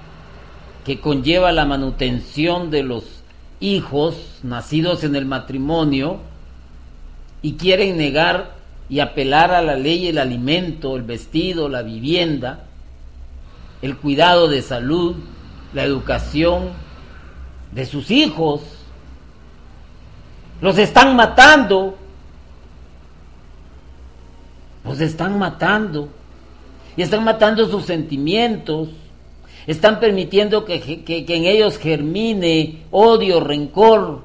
que 0.86 1.00
conlleva 1.00 1.52
la 1.52 1.66
manutención 1.66 2.72
de 2.72 2.84
los 2.84 3.24
hijos 3.60 4.40
nacidos 4.44 5.04
en 5.04 5.16
el 5.16 5.26
matrimonio 5.26 6.20
y 7.42 7.54
quieren 7.54 7.98
negar 7.98 8.56
y 8.90 9.00
apelar 9.00 9.52
a 9.52 9.62
la 9.62 9.76
ley 9.76 10.08
el 10.08 10.18
alimento, 10.18 10.98
el 10.98 11.04
vestido, 11.04 11.70
la 11.70 11.84
vivienda, 11.84 12.66
el 13.82 13.96
cuidado 13.98 14.48
de 14.50 14.62
salud, 14.62 15.16
la 15.74 15.84
educación 15.84 16.83
de 17.74 17.86
sus 17.86 18.12
hijos. 18.12 18.62
Los 20.62 20.78
están 20.78 21.16
matando. 21.16 21.98
Los 24.86 25.00
están 25.02 25.38
matando. 25.38 26.10
Y 26.96 27.02
están 27.02 27.24
matando 27.24 27.68
sus 27.68 27.86
sentimientos. 27.86 28.90
Están 29.66 30.00
permitiendo 30.00 30.66
que, 30.66 31.04
que 31.04 31.26
en 31.28 31.46
ellos 31.46 31.78
germine 31.78 32.84
odio, 32.92 33.40
rencor, 33.40 34.24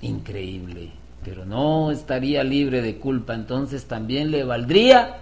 increíble, 0.00 0.90
pero 1.24 1.44
no 1.44 1.90
estaría 1.90 2.44
libre 2.44 2.80
de 2.80 2.96
culpa, 2.96 3.34
entonces 3.34 3.86
también 3.86 4.30
le 4.30 4.44
valdría 4.44 5.18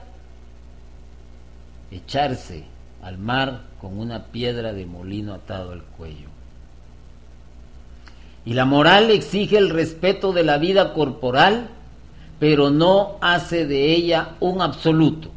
echarse 1.90 2.64
al 3.02 3.16
mar 3.16 3.67
con 3.80 3.98
una 3.98 4.24
piedra 4.24 4.72
de 4.72 4.86
molino 4.86 5.34
atado 5.34 5.72
al 5.72 5.82
cuello. 5.82 6.28
Y 8.44 8.54
la 8.54 8.64
moral 8.64 9.10
exige 9.10 9.58
el 9.58 9.70
respeto 9.70 10.32
de 10.32 10.42
la 10.42 10.58
vida 10.58 10.94
corporal, 10.94 11.68
pero 12.38 12.70
no 12.70 13.16
hace 13.20 13.66
de 13.66 13.92
ella 13.92 14.30
un 14.40 14.62
absoluto. 14.62 15.30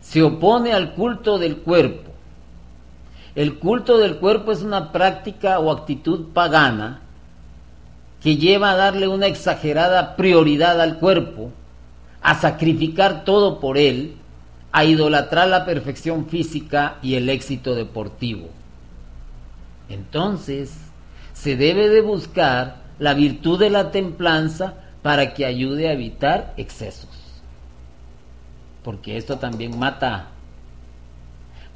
Se 0.00 0.22
opone 0.22 0.72
al 0.72 0.94
culto 0.94 1.38
del 1.38 1.58
cuerpo 1.58 2.08
el 3.38 3.60
culto 3.60 3.98
del 3.98 4.16
cuerpo 4.16 4.50
es 4.50 4.62
una 4.62 4.90
práctica 4.90 5.60
o 5.60 5.70
actitud 5.70 6.32
pagana 6.34 7.02
que 8.20 8.36
lleva 8.36 8.72
a 8.72 8.74
darle 8.74 9.06
una 9.06 9.28
exagerada 9.28 10.16
prioridad 10.16 10.80
al 10.80 10.98
cuerpo, 10.98 11.52
a 12.20 12.34
sacrificar 12.34 13.22
todo 13.24 13.60
por 13.60 13.78
él, 13.78 14.16
a 14.72 14.84
idolatrar 14.84 15.48
la 15.48 15.64
perfección 15.64 16.26
física 16.26 16.98
y 17.02 17.14
el 17.14 17.28
éxito 17.28 17.74
deportivo. 17.74 18.48
Entonces, 19.88 20.76
se 21.32 21.56
debe 21.56 21.88
de 21.88 22.00
buscar 22.00 22.82
la 22.98 23.14
virtud 23.14 23.58
de 23.58 23.70
la 23.70 23.90
templanza 23.90 24.74
para 25.02 25.34
que 25.34 25.46
ayude 25.46 25.88
a 25.88 25.92
evitar 25.92 26.54
excesos. 26.56 27.10
Porque 28.82 29.16
esto 29.16 29.38
también 29.38 29.78
mata 29.78 30.28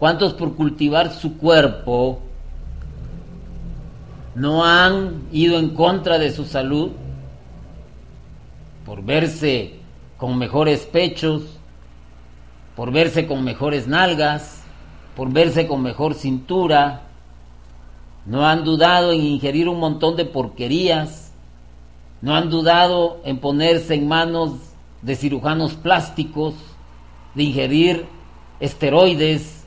¿Cuántos 0.02 0.34
por 0.34 0.56
cultivar 0.56 1.12
su 1.12 1.38
cuerpo 1.38 2.18
no 4.34 4.64
han 4.64 5.28
ido 5.30 5.60
en 5.60 5.76
contra 5.76 6.18
de 6.18 6.32
su 6.32 6.44
salud? 6.44 6.90
Por 8.84 9.04
verse 9.04 9.74
con 10.16 10.36
mejores 10.36 10.86
pechos, 10.86 11.60
por 12.76 12.90
verse 12.92 13.26
con 13.26 13.44
mejores 13.44 13.86
nalgas, 13.86 14.62
por 15.16 15.32
verse 15.32 15.66
con 15.66 15.82
mejor 15.82 16.14
cintura. 16.14 17.02
No 18.24 18.46
han 18.46 18.64
dudado 18.64 19.12
en 19.12 19.20
ingerir 19.20 19.68
un 19.68 19.78
montón 19.78 20.16
de 20.16 20.24
porquerías. 20.24 21.32
No 22.20 22.34
han 22.34 22.50
dudado 22.50 23.20
en 23.24 23.38
ponerse 23.38 23.94
en 23.94 24.08
manos 24.08 24.52
de 25.02 25.16
cirujanos 25.16 25.74
plásticos, 25.74 26.54
de 27.34 27.42
ingerir 27.42 28.06
esteroides, 28.60 29.64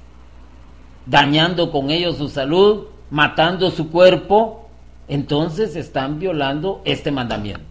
dañando 1.06 1.72
con 1.72 1.92
ellos 1.92 2.18
su 2.18 2.30
salud, 2.30 2.86
matando 3.10 3.70
su 3.72 3.92
cuerpo, 3.92 4.70
entonces 5.08 5.76
están 5.76 6.18
violando 6.20 6.82
este 6.86 7.12
mandamiento. 7.12 7.66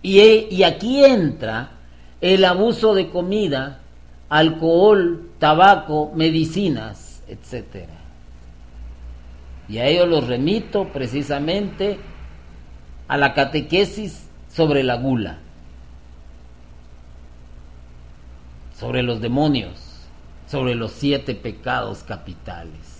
Y, 0.00 0.20
y 0.50 0.62
aquí 0.62 1.04
entra 1.04 1.77
el 2.20 2.44
abuso 2.44 2.94
de 2.94 3.08
comida, 3.08 3.80
alcohol, 4.28 5.30
tabaco, 5.38 6.12
medicinas, 6.14 7.22
etc. 7.28 7.88
Y 9.68 9.78
a 9.78 9.86
ellos 9.86 10.08
los 10.08 10.26
remito 10.26 10.88
precisamente 10.88 11.98
a 13.06 13.16
la 13.16 13.34
catequesis 13.34 14.28
sobre 14.52 14.82
la 14.82 14.96
gula, 14.96 15.38
sobre 18.78 19.02
los 19.02 19.20
demonios, 19.20 20.06
sobre 20.46 20.74
los 20.74 20.92
siete 20.92 21.34
pecados 21.34 22.02
capitales. 22.02 22.98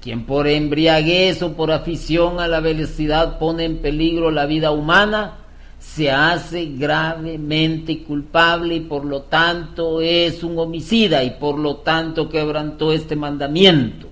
Quien 0.00 0.26
por 0.26 0.46
embriaguez 0.46 1.42
o 1.42 1.54
por 1.54 1.72
afición 1.72 2.38
a 2.38 2.46
la 2.46 2.60
velocidad 2.60 3.38
pone 3.38 3.64
en 3.64 3.78
peligro 3.78 4.30
la 4.30 4.46
vida 4.46 4.70
humana, 4.70 5.38
se 5.84 6.10
hace 6.10 6.64
gravemente 6.64 8.02
culpable 8.02 8.74
y 8.74 8.80
por 8.80 9.04
lo 9.04 9.22
tanto 9.22 10.00
es 10.00 10.42
un 10.42 10.58
homicida 10.58 11.22
y 11.22 11.30
por 11.32 11.56
lo 11.56 11.76
tanto 11.76 12.28
quebrantó 12.28 12.92
este 12.92 13.14
mandamiento, 13.14 14.08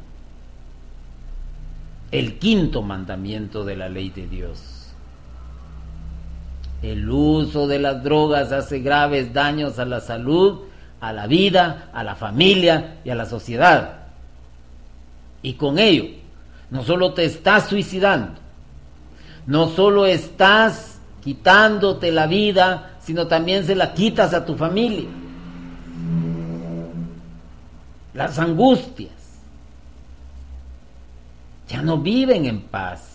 el 2.13 2.39
quinto 2.39 2.83
mandamiento 2.83 3.65
de 3.65 3.77
la 3.77 3.89
ley 3.89 4.11
de 4.11 4.29
Dios. 4.29 4.93
El 6.83 7.11
uso 7.11 7.67
de 7.67 7.81
las 7.81 8.05
drogas 8.05 8.53
hace 8.53 8.79
graves 8.79 9.33
daños 9.33 9.81
a 9.81 9.85
la 9.85 10.01
salud, 10.01 10.61
a 11.01 11.13
la 11.13 11.27
vida, 11.27 11.91
a 11.93 12.05
la 12.05 12.15
familia 12.15 13.01
y 13.05 13.11
a 13.11 13.17
la 13.17 13.27
sociedad. 13.27 14.03
Y 15.43 15.55
con 15.55 15.81
ello, 15.81 16.05
no 16.71 16.85
solo 16.85 17.13
te 17.13 17.25
estás 17.25 17.69
suicidando, 17.69 18.35
no 19.47 19.69
solo 19.69 20.07
estás 20.07 20.92
quitándote 21.23 22.11
la 22.11 22.27
vida, 22.27 22.97
sino 23.01 23.27
también 23.27 23.65
se 23.65 23.75
la 23.75 23.95
quitas 23.95 24.35
a 24.35 24.45
tu 24.45 24.57
familia. 24.57 25.09
Las 28.15 28.39
angustias 28.39 29.11
ya 31.69 31.81
no 31.83 31.99
viven 31.99 32.45
en 32.45 32.61
paz. 32.61 33.09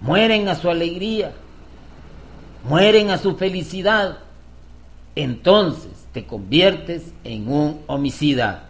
Mueren 0.00 0.48
a 0.48 0.54
su 0.54 0.70
alegría, 0.70 1.32
mueren 2.68 3.10
a 3.10 3.18
su 3.18 3.36
felicidad. 3.36 4.18
Entonces 5.16 6.06
te 6.12 6.24
conviertes 6.24 7.12
en 7.24 7.50
un 7.50 7.80
homicida 7.88 8.68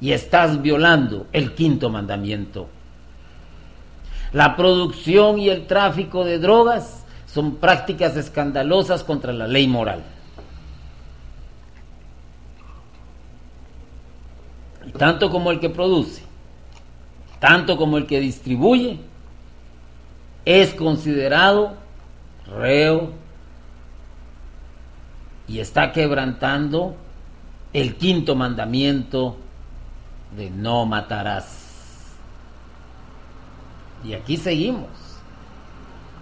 y 0.00 0.12
estás 0.12 0.62
violando 0.62 1.26
el 1.32 1.54
quinto 1.54 1.90
mandamiento. 1.90 2.68
La 4.32 4.56
producción 4.56 5.38
y 5.38 5.48
el 5.48 5.66
tráfico 5.66 6.24
de 6.24 6.38
drogas 6.38 7.04
son 7.26 7.56
prácticas 7.56 8.16
escandalosas 8.16 9.04
contra 9.04 9.32
la 9.32 9.46
ley 9.46 9.66
moral. 9.66 10.02
Y 14.86 14.92
tanto 14.92 15.30
como 15.30 15.50
el 15.50 15.60
que 15.60 15.70
produce, 15.70 16.22
tanto 17.38 17.76
como 17.76 17.98
el 17.98 18.06
que 18.06 18.20
distribuye, 18.20 18.98
es 20.44 20.74
considerado 20.74 21.74
reo 22.56 23.10
y 25.46 25.58
está 25.58 25.92
quebrantando 25.92 26.96
el 27.72 27.96
quinto 27.96 28.34
mandamiento 28.34 29.36
de 30.36 30.50
no 30.50 30.86
matarás. 30.86 31.59
Y 34.04 34.14
aquí 34.14 34.36
seguimos. 34.36 34.88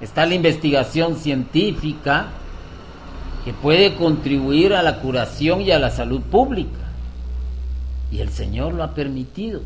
Está 0.00 0.26
la 0.26 0.34
investigación 0.34 1.16
científica 1.16 2.28
que 3.44 3.52
puede 3.52 3.94
contribuir 3.94 4.74
a 4.74 4.82
la 4.82 5.00
curación 5.00 5.62
y 5.62 5.70
a 5.70 5.78
la 5.78 5.90
salud 5.90 6.20
pública. 6.22 6.88
Y 8.10 8.20
el 8.20 8.30
Señor 8.30 8.74
lo 8.74 8.82
ha 8.82 8.94
permitido. 8.94 9.60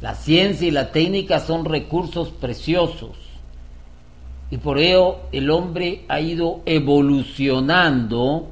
La 0.00 0.14
ciencia 0.14 0.68
y 0.68 0.70
la 0.70 0.92
técnica 0.92 1.40
son 1.40 1.64
recursos 1.64 2.28
preciosos. 2.28 3.16
Y 4.50 4.58
por 4.58 4.78
ello 4.78 5.20
el 5.32 5.50
hombre 5.50 6.04
ha 6.08 6.20
ido 6.20 6.60
evolucionando 6.66 8.50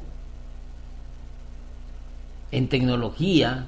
en 2.50 2.68
tecnología, 2.68 3.66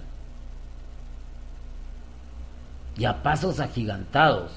y 2.97 3.05
a 3.05 3.22
pasos 3.22 3.61
agigantados. 3.61 4.53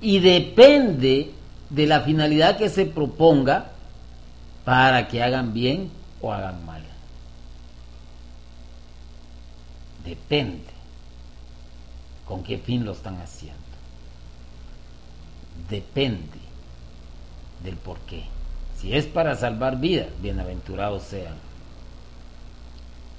Y 0.00 0.20
depende 0.20 1.32
de 1.70 1.86
la 1.86 2.00
finalidad 2.00 2.56
que 2.56 2.68
se 2.68 2.86
proponga 2.86 3.70
para 4.64 5.08
que 5.08 5.22
hagan 5.22 5.52
bien 5.52 5.90
o 6.20 6.32
hagan 6.32 6.64
mal. 6.64 6.82
Depende 10.04 10.64
con 12.26 12.42
qué 12.42 12.58
fin 12.58 12.84
lo 12.84 12.92
están 12.92 13.20
haciendo. 13.20 13.56
Depende 15.68 16.38
del 17.64 17.76
por 17.76 17.98
qué. 18.00 18.24
Si 18.78 18.94
es 18.94 19.06
para 19.06 19.34
salvar 19.34 19.80
vidas, 19.80 20.08
bienaventurados 20.20 21.02
sean 21.04 21.34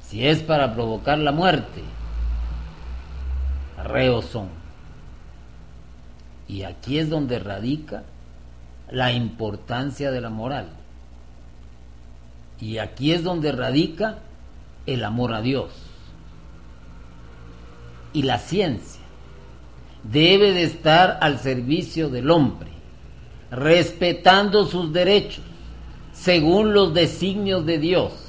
si 0.09 0.25
es 0.25 0.41
para 0.41 0.73
provocar 0.73 1.17
la 1.17 1.33
muerte, 1.33 1.83
reos 3.83 4.25
son. 4.25 4.47
Y 6.47 6.63
aquí 6.63 6.97
es 6.97 7.09
donde 7.09 7.39
radica 7.39 8.03
la 8.89 9.11
importancia 9.11 10.11
de 10.11 10.21
la 10.21 10.29
moral. 10.29 10.67
Y 12.61 12.77
aquí 12.77 13.11
es 13.11 13.21
donde 13.21 13.51
radica 13.51 14.19
el 14.85 15.03
amor 15.03 15.33
a 15.33 15.41
Dios. 15.41 15.73
Y 18.13 18.23
la 18.23 18.37
ciencia 18.39 19.01
debe 20.03 20.53
de 20.53 20.63
estar 20.63 21.17
al 21.19 21.37
servicio 21.37 22.07
del 22.07 22.31
hombre, 22.31 22.69
respetando 23.51 24.65
sus 24.65 24.93
derechos, 24.93 25.43
según 26.13 26.73
los 26.73 26.93
designios 26.93 27.65
de 27.65 27.77
Dios 27.77 28.26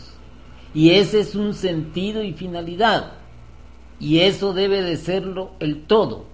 y 0.79 0.91
ese 0.91 1.19
es 1.19 1.35
un 1.35 1.55
sentido 1.55 2.23
y 2.23 2.35
finalidad. 2.35 3.15
Y 3.99 4.21
eso 4.21 4.53
debe 4.53 4.81
de 4.81 4.97
serlo 4.97 5.51
el 5.59 5.83
todo. 5.83 6.27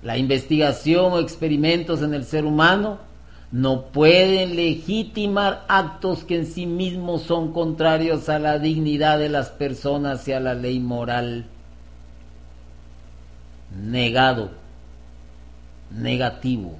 La 0.00 0.16
investigación 0.16 1.12
o 1.12 1.18
experimentos 1.18 2.00
en 2.02 2.14
el 2.14 2.24
ser 2.24 2.44
humano 2.44 3.00
no 3.50 3.86
pueden 3.86 4.54
legitimar 4.54 5.64
actos 5.66 6.22
que 6.22 6.36
en 6.36 6.46
sí 6.46 6.66
mismos 6.66 7.22
son 7.22 7.52
contrarios 7.52 8.28
a 8.28 8.38
la 8.38 8.60
dignidad 8.60 9.18
de 9.18 9.28
las 9.28 9.50
personas 9.50 10.28
y 10.28 10.32
a 10.34 10.38
la 10.38 10.54
ley 10.54 10.78
moral. 10.78 11.46
Negado, 13.76 14.52
negativo. 15.90 16.78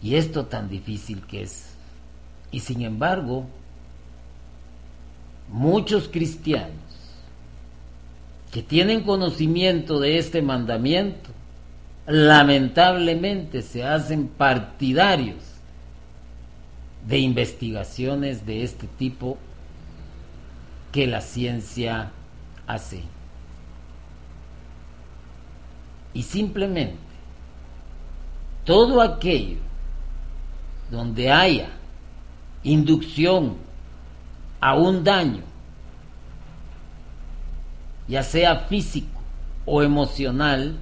Y 0.00 0.14
esto 0.14 0.46
tan 0.46 0.68
difícil 0.68 1.26
que 1.26 1.42
es 1.42 1.74
y 2.50 2.60
sin 2.60 2.82
embargo, 2.82 3.46
muchos 5.48 6.08
cristianos 6.08 6.72
que 8.50 8.62
tienen 8.62 9.02
conocimiento 9.02 10.00
de 10.00 10.18
este 10.18 10.40
mandamiento, 10.40 11.30
lamentablemente 12.06 13.60
se 13.60 13.84
hacen 13.84 14.28
partidarios 14.28 15.44
de 17.06 17.18
investigaciones 17.18 18.46
de 18.46 18.62
este 18.62 18.86
tipo 18.86 19.36
que 20.92 21.06
la 21.06 21.20
ciencia 21.20 22.10
hace. 22.66 23.02
Y 26.14 26.22
simplemente 26.22 26.96
todo 28.64 29.02
aquello 29.02 29.58
donde 30.90 31.30
haya 31.30 31.77
inducción 32.62 33.56
a 34.60 34.74
un 34.74 35.04
daño, 35.04 35.42
ya 38.08 38.22
sea 38.22 38.60
físico 38.60 39.20
o 39.64 39.82
emocional, 39.82 40.78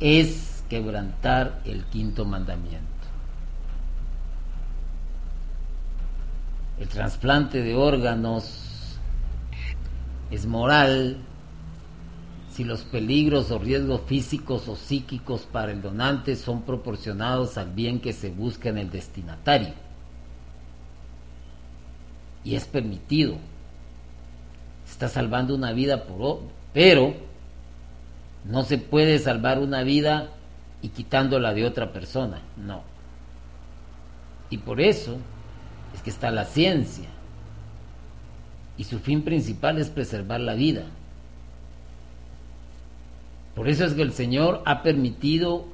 es 0.00 0.64
quebrantar 0.68 1.60
el 1.64 1.84
quinto 1.84 2.24
mandamiento. 2.24 2.86
El 6.80 6.88
trasplante 6.88 7.62
de 7.62 7.74
órganos 7.76 8.98
es 10.30 10.46
moral 10.46 11.18
si 12.50 12.64
los 12.64 12.82
peligros 12.82 13.50
o 13.50 13.58
riesgos 13.58 14.02
físicos 14.06 14.68
o 14.68 14.74
psíquicos 14.74 15.42
para 15.42 15.72
el 15.72 15.80
donante 15.80 16.34
son 16.36 16.62
proporcionados 16.62 17.56
al 17.56 17.70
bien 17.70 18.00
que 18.00 18.12
se 18.12 18.30
busca 18.30 18.70
en 18.70 18.78
el 18.78 18.90
destinatario 18.90 19.72
y 22.44 22.54
es 22.56 22.66
permitido 22.66 23.36
Está 24.92 25.08
salvando 25.08 25.54
una 25.54 25.72
vida 25.72 26.04
por 26.04 26.40
pero 26.74 27.14
no 28.44 28.62
se 28.62 28.76
puede 28.76 29.18
salvar 29.18 29.58
una 29.58 29.82
vida 29.82 30.28
y 30.82 30.88
quitándola 30.88 31.54
de 31.54 31.64
otra 31.64 31.92
persona, 31.92 32.42
no. 32.56 32.82
Y 34.50 34.58
por 34.58 34.82
eso 34.82 35.16
es 35.94 36.02
que 36.02 36.10
está 36.10 36.30
la 36.30 36.44
ciencia. 36.44 37.08
Y 38.76 38.84
su 38.84 38.98
fin 38.98 39.22
principal 39.22 39.78
es 39.78 39.88
preservar 39.88 40.40
la 40.40 40.54
vida. 40.54 40.84
Por 43.54 43.68
eso 43.68 43.86
es 43.86 43.94
que 43.94 44.02
el 44.02 44.12
Señor 44.12 44.62
ha 44.66 44.82
permitido 44.82 45.64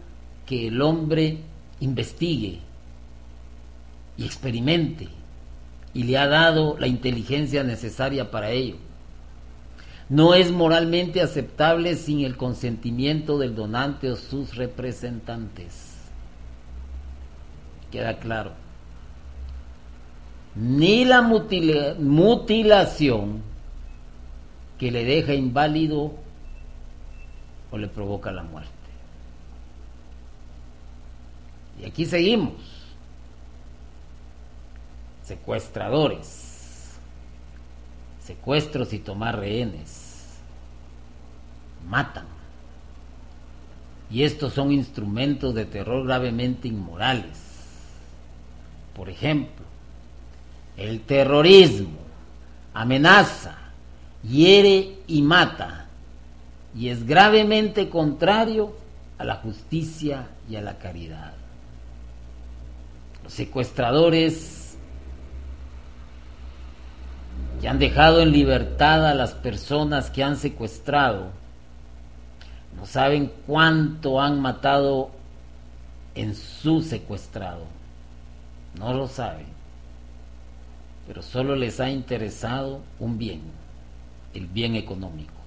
que 0.47 0.69
el 0.69 0.81
hombre 0.81 1.39
investigue 1.81 2.61
y 4.17 4.25
experimente 4.25 5.18
y 5.95 6.05
le 6.05 6.19
ha 6.19 6.27
dado 6.27 6.77
la 6.79 6.87
inteligencia 6.87 7.65
necesaria 7.65 8.31
para 8.31 8.51
ello. 8.51 8.77
No 10.09 10.35
es 10.35 10.53
moralmente 10.53 11.21
aceptable 11.21 11.95
sin 11.95 12.21
el 12.21 12.37
consentimiento 12.37 13.39
del 13.39 13.55
donante 13.55 14.11
o 14.11 14.17
sus 14.17 14.57
representantes. 14.57 15.97
Queda 17.91 18.19
claro. 18.19 18.53
Ni 20.55 21.05
la 21.05 21.21
mutilación 21.23 21.99
que 24.79 24.91
le 24.91 25.05
deja 25.05 25.35
inválido 25.35 26.15
o 27.71 27.77
le 27.77 27.89
provoca 27.89 28.33
la 28.33 28.43
muerte. 28.45 28.73
Y 31.81 31.85
aquí 31.85 32.07
seguimos. 32.07 32.55
Secuestradores. 35.29 36.97
Secuestros 38.25 38.95
y 38.95 38.99
tomar 38.99 39.39
rehenes. 39.39 40.39
Matan. 41.87 42.25
Y 44.11 44.23
estos 44.23 44.55
son 44.55 44.73
instrumentos 44.73 45.55
de 45.55 45.67
terror 45.67 46.07
gravemente 46.07 46.67
inmorales. 46.69 47.39
Por 48.97 49.11
ejemplo, 49.11 49.67
el 50.79 51.03
terrorismo 51.03 51.99
amenaza, 52.73 53.59
hiere 54.23 54.97
y 55.07 55.21
mata 55.21 55.89
y 56.75 56.89
es 56.89 57.07
gravemente 57.07 57.91
contrario 57.91 58.75
a 59.19 59.25
la 59.25 59.37
justicia 59.37 60.29
y 60.49 60.57
a 60.57 60.63
la 60.63 60.79
caridad. 60.79 61.35
Los 63.25 63.35
secuestradores 63.35 64.68
que 67.61 67.69
han 67.69 67.79
dejado 67.79 68.21
en 68.21 68.33
libertad 68.33 69.07
a 69.07 69.15
las 69.15 69.35
personas 69.35 70.11
que 70.11 70.23
han 70.23 70.37
secuestrado, 70.37 71.31
no 72.77 72.87
saben 72.87 73.33
cuánto 73.47 74.21
han 74.21 74.41
matado 74.41 75.11
en 76.15 76.35
su 76.35 76.83
secuestrado. 76.83 77.65
No 78.79 78.93
lo 78.93 79.09
saben. 79.09 79.47
Pero 81.07 81.23
solo 81.23 81.57
les 81.57 81.81
ha 81.81 81.91
interesado 81.91 82.81
un 83.01 83.19
bien, 83.19 83.43
el 84.35 84.47
bien 84.47 84.77
económico 84.77 85.39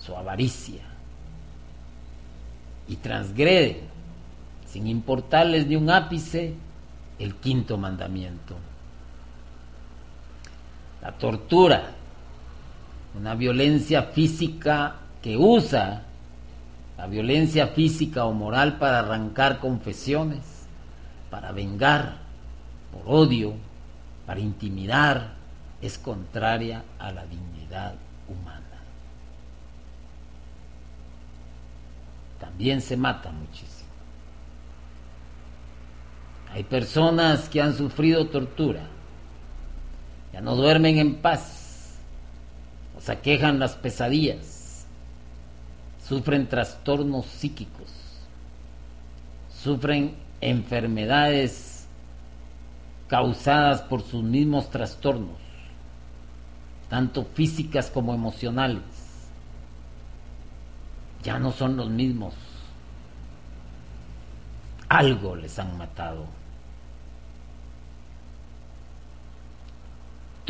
su 0.00 0.16
avaricia 0.16 0.82
y 2.88 2.96
transgreden, 2.96 3.78
sin 4.66 4.86
importarles 4.86 5.66
ni 5.66 5.76
un 5.76 5.90
ápice, 5.90 6.54
el 7.18 7.36
quinto 7.36 7.76
mandamiento. 7.76 8.56
La 11.02 11.12
tortura, 11.12 11.90
una 13.18 13.34
violencia 13.34 14.04
física 14.04 14.96
que 15.22 15.36
usa 15.36 16.02
la 16.98 17.06
violencia 17.06 17.68
física 17.68 18.24
o 18.26 18.32
moral 18.32 18.78
para 18.78 18.98
arrancar 18.98 19.58
confesiones, 19.58 20.66
para 21.30 21.52
vengar, 21.52 22.16
por 22.92 23.02
odio, 23.06 23.54
para 24.26 24.40
intimidar, 24.40 25.32
es 25.80 25.96
contraria 25.96 26.84
a 26.98 27.10
la 27.10 27.24
dignidad 27.24 27.94
humana. 28.28 28.60
también 32.40 32.80
se 32.80 32.96
mata 32.96 33.30
muchísimo. 33.30 33.88
Hay 36.52 36.64
personas 36.64 37.48
que 37.48 37.62
han 37.62 37.76
sufrido 37.76 38.26
tortura, 38.26 38.82
ya 40.32 40.40
no 40.40 40.56
duermen 40.56 40.98
en 40.98 41.16
paz, 41.16 41.98
o 42.96 43.00
se 43.00 43.12
aquejan 43.12 43.58
las 43.58 43.74
pesadillas, 43.74 44.86
sufren 46.06 46.48
trastornos 46.48 47.26
psíquicos, 47.26 47.90
sufren 49.62 50.14
enfermedades 50.40 51.86
causadas 53.08 53.82
por 53.82 54.02
sus 54.02 54.22
mismos 54.22 54.70
trastornos, 54.70 55.38
tanto 56.88 57.24
físicas 57.24 57.90
como 57.90 58.14
emocionales 58.14 59.00
ya 61.22 61.38
no 61.38 61.52
son 61.52 61.76
los 61.76 61.88
mismos. 61.90 62.34
Algo 64.88 65.36
les 65.36 65.58
han 65.58 65.76
matado. 65.76 66.26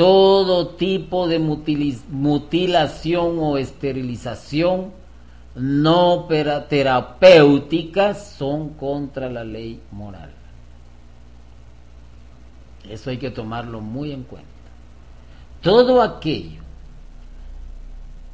Todo 0.00 0.68
tipo 0.76 1.28
de 1.28 1.38
mutilación 1.38 3.38
o 3.38 3.58
esterilización 3.58 4.92
no 5.54 6.26
terapéuticas 6.70 8.34
son 8.38 8.70
contra 8.70 9.28
la 9.28 9.44
ley 9.44 9.78
moral. 9.92 10.30
Eso 12.88 13.10
hay 13.10 13.18
que 13.18 13.30
tomarlo 13.30 13.82
muy 13.82 14.12
en 14.12 14.22
cuenta. 14.22 14.48
Todo 15.60 16.00
aquello 16.00 16.62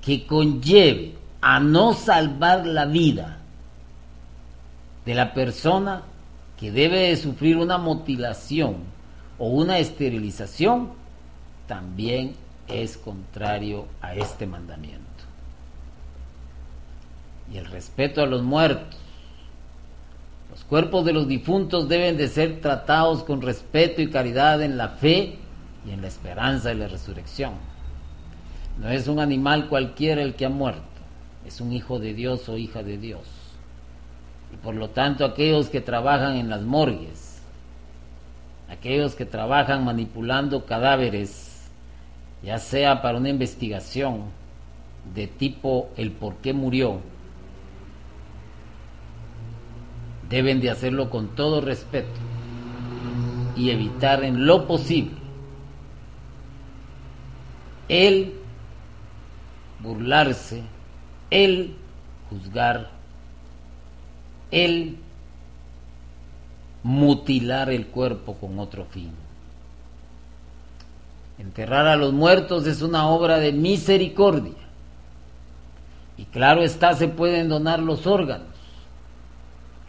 que 0.02 0.24
conlleve 0.24 1.16
a 1.40 1.58
no 1.58 1.94
salvar 1.94 2.64
la 2.64 2.86
vida 2.86 3.38
de 5.04 5.14
la 5.16 5.34
persona 5.34 6.02
que 6.60 6.70
debe 6.70 7.08
de 7.08 7.16
sufrir 7.16 7.56
una 7.56 7.76
mutilación 7.76 8.76
o 9.36 9.48
una 9.48 9.80
esterilización, 9.80 11.04
también 11.66 12.34
es 12.68 12.96
contrario 12.96 13.86
a 14.00 14.14
este 14.14 14.46
mandamiento. 14.46 15.04
Y 17.52 17.58
el 17.58 17.66
respeto 17.66 18.22
a 18.22 18.26
los 18.26 18.42
muertos. 18.42 18.98
Los 20.50 20.64
cuerpos 20.64 21.04
de 21.04 21.12
los 21.12 21.28
difuntos 21.28 21.88
deben 21.88 22.16
de 22.16 22.28
ser 22.28 22.60
tratados 22.60 23.22
con 23.22 23.42
respeto 23.42 24.00
y 24.00 24.10
caridad 24.10 24.62
en 24.62 24.76
la 24.76 24.88
fe 24.88 25.38
y 25.86 25.90
en 25.90 26.02
la 26.02 26.08
esperanza 26.08 26.70
de 26.70 26.76
la 26.76 26.88
resurrección. 26.88 27.52
No 28.80 28.88
es 28.90 29.06
un 29.06 29.20
animal 29.20 29.68
cualquiera 29.68 30.22
el 30.22 30.34
que 30.34 30.46
ha 30.46 30.50
muerto 30.50 30.96
es 31.46 31.60
un 31.60 31.72
hijo 31.72 31.98
de 31.98 32.12
Dios 32.12 32.48
o 32.48 32.56
hija 32.56 32.82
de 32.82 32.98
Dios. 32.98 33.22
Y 34.52 34.56
por 34.56 34.74
lo 34.74 34.90
tanto 34.90 35.24
aquellos 35.24 35.68
que 35.68 35.80
trabajan 35.80 36.36
en 36.36 36.50
las 36.50 36.62
morgues, 36.62 37.40
aquellos 38.68 39.14
que 39.14 39.24
trabajan 39.24 39.84
manipulando 39.84 40.64
cadáveres, 40.66 41.45
ya 42.42 42.58
sea 42.58 43.02
para 43.02 43.18
una 43.18 43.28
investigación 43.28 44.24
de 45.14 45.26
tipo 45.26 45.90
el 45.96 46.12
por 46.12 46.36
qué 46.36 46.52
murió, 46.52 47.00
deben 50.28 50.60
de 50.60 50.70
hacerlo 50.70 51.10
con 51.10 51.34
todo 51.36 51.60
respeto 51.60 52.18
y 53.56 53.70
evitar 53.70 54.24
en 54.24 54.46
lo 54.46 54.66
posible 54.66 55.16
el 57.88 58.34
burlarse 59.80 60.62
el 61.30 61.76
juzgar, 62.30 62.90
el 64.50 64.98
mutilar 66.82 67.70
el 67.70 67.88
cuerpo 67.88 68.34
con 68.34 68.58
otro 68.58 68.84
fin. 68.84 69.12
Enterrar 71.38 71.86
a 71.86 71.96
los 71.96 72.12
muertos 72.12 72.66
es 72.66 72.82
una 72.82 73.08
obra 73.08 73.38
de 73.38 73.52
misericordia. 73.52 74.54
Y 76.16 76.24
claro 76.24 76.62
está, 76.62 76.94
se 76.94 77.08
pueden 77.08 77.48
donar 77.48 77.80
los 77.80 78.06
órganos. 78.06 78.48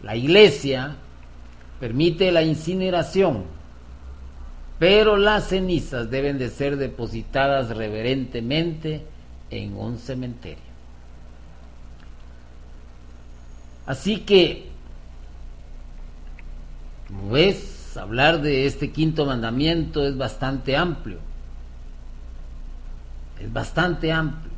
La 0.02 0.14
iglesia 0.14 0.96
permite 1.80 2.30
la 2.30 2.42
incineración, 2.42 3.44
pero 4.78 5.16
las 5.16 5.48
cenizas 5.48 6.10
deben 6.10 6.38
de 6.38 6.50
ser 6.50 6.76
depositadas 6.76 7.70
reverentemente 7.70 9.06
en 9.50 9.74
un 9.74 9.98
cementerio. 9.98 10.68
Así 13.86 14.18
que, 14.18 14.68
como 17.08 17.30
ves, 17.30 17.96
hablar 17.96 18.42
de 18.42 18.66
este 18.66 18.92
quinto 18.92 19.24
mandamiento 19.24 20.06
es 20.06 20.16
bastante 20.16 20.76
amplio. 20.76 21.27
Es 23.40 23.52
bastante 23.52 24.12
amplio. 24.12 24.50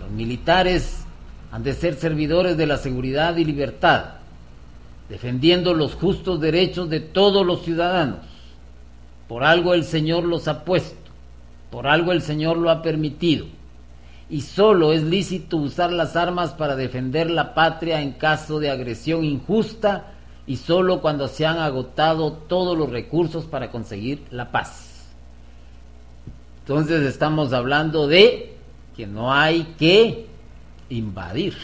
Los 0.00 0.10
militares 0.10 1.04
han 1.50 1.62
de 1.62 1.72
ser 1.72 1.94
servidores 1.94 2.56
de 2.56 2.66
la 2.66 2.76
seguridad 2.76 3.36
y 3.36 3.44
libertad, 3.44 4.04
defendiendo 5.08 5.74
los 5.74 5.94
justos 5.94 6.40
derechos 6.40 6.90
de 6.90 7.00
todos 7.00 7.46
los 7.46 7.62
ciudadanos. 7.62 8.20
Por 9.28 9.42
algo 9.42 9.74
el 9.74 9.84
Señor 9.84 10.24
los 10.24 10.48
ha 10.48 10.64
puesto, 10.64 11.10
por 11.70 11.86
algo 11.86 12.12
el 12.12 12.22
Señor 12.22 12.56
lo 12.56 12.70
ha 12.70 12.82
permitido. 12.82 13.46
Y 14.28 14.42
solo 14.42 14.92
es 14.92 15.02
lícito 15.02 15.56
usar 15.56 15.92
las 15.92 16.16
armas 16.16 16.52
para 16.52 16.76
defender 16.76 17.30
la 17.30 17.54
patria 17.54 18.00
en 18.00 18.12
caso 18.12 18.58
de 18.58 18.70
agresión 18.70 19.24
injusta 19.24 20.12
y 20.46 20.56
solo 20.56 21.00
cuando 21.00 21.28
se 21.28 21.46
han 21.46 21.58
agotado 21.58 22.32
todos 22.32 22.76
los 22.76 22.90
recursos 22.90 23.44
para 23.46 23.70
conseguir 23.70 24.24
la 24.30 24.50
paz. 24.50 24.85
Entonces 26.66 27.02
estamos 27.02 27.52
hablando 27.52 28.08
de 28.08 28.56
que 28.96 29.06
no 29.06 29.32
hay 29.32 29.74
que 29.78 30.26
invadir. 30.88 31.54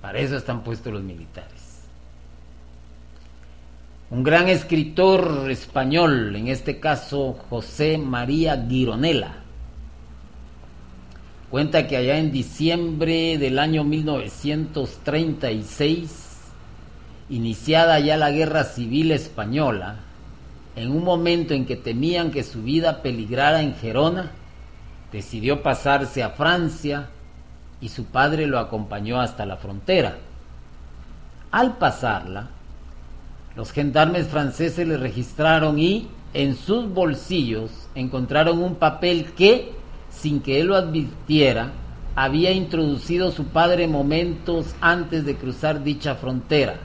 Para 0.00 0.20
eso 0.20 0.36
están 0.36 0.62
puestos 0.62 0.92
los 0.92 1.02
militares. 1.02 1.80
Un 4.10 4.22
gran 4.22 4.48
escritor 4.48 5.50
español, 5.50 6.36
en 6.36 6.46
este 6.46 6.78
caso 6.78 7.32
José 7.50 7.98
María 7.98 8.64
Gironella, 8.68 9.34
cuenta 11.50 11.88
que 11.88 11.96
allá 11.96 12.18
en 12.18 12.30
diciembre 12.30 13.36
del 13.36 13.58
año 13.58 13.82
1936, 13.82 16.27
iniciada 17.30 17.98
ya 18.00 18.16
la 18.16 18.30
guerra 18.30 18.64
civil 18.64 19.12
española, 19.12 19.96
en 20.76 20.90
un 20.90 21.04
momento 21.04 21.54
en 21.54 21.66
que 21.66 21.76
temían 21.76 22.30
que 22.30 22.44
su 22.44 22.62
vida 22.62 23.02
peligrara 23.02 23.62
en 23.62 23.74
Gerona, 23.74 24.30
decidió 25.12 25.62
pasarse 25.62 26.22
a 26.22 26.30
Francia 26.30 27.08
y 27.80 27.88
su 27.88 28.04
padre 28.06 28.46
lo 28.46 28.58
acompañó 28.58 29.20
hasta 29.20 29.46
la 29.46 29.56
frontera. 29.56 30.16
Al 31.50 31.78
pasarla, 31.78 32.48
los 33.56 33.72
gendarmes 33.72 34.28
franceses 34.28 34.86
le 34.86 34.96
registraron 34.96 35.78
y 35.78 36.08
en 36.34 36.56
sus 36.56 36.88
bolsillos 36.92 37.70
encontraron 37.94 38.62
un 38.62 38.76
papel 38.76 39.32
que, 39.32 39.72
sin 40.10 40.40
que 40.40 40.60
él 40.60 40.68
lo 40.68 40.76
advirtiera, 40.76 41.72
había 42.14 42.52
introducido 42.52 43.30
su 43.30 43.44
padre 43.44 43.88
momentos 43.88 44.74
antes 44.80 45.24
de 45.24 45.36
cruzar 45.36 45.82
dicha 45.82 46.16
frontera. 46.16 46.78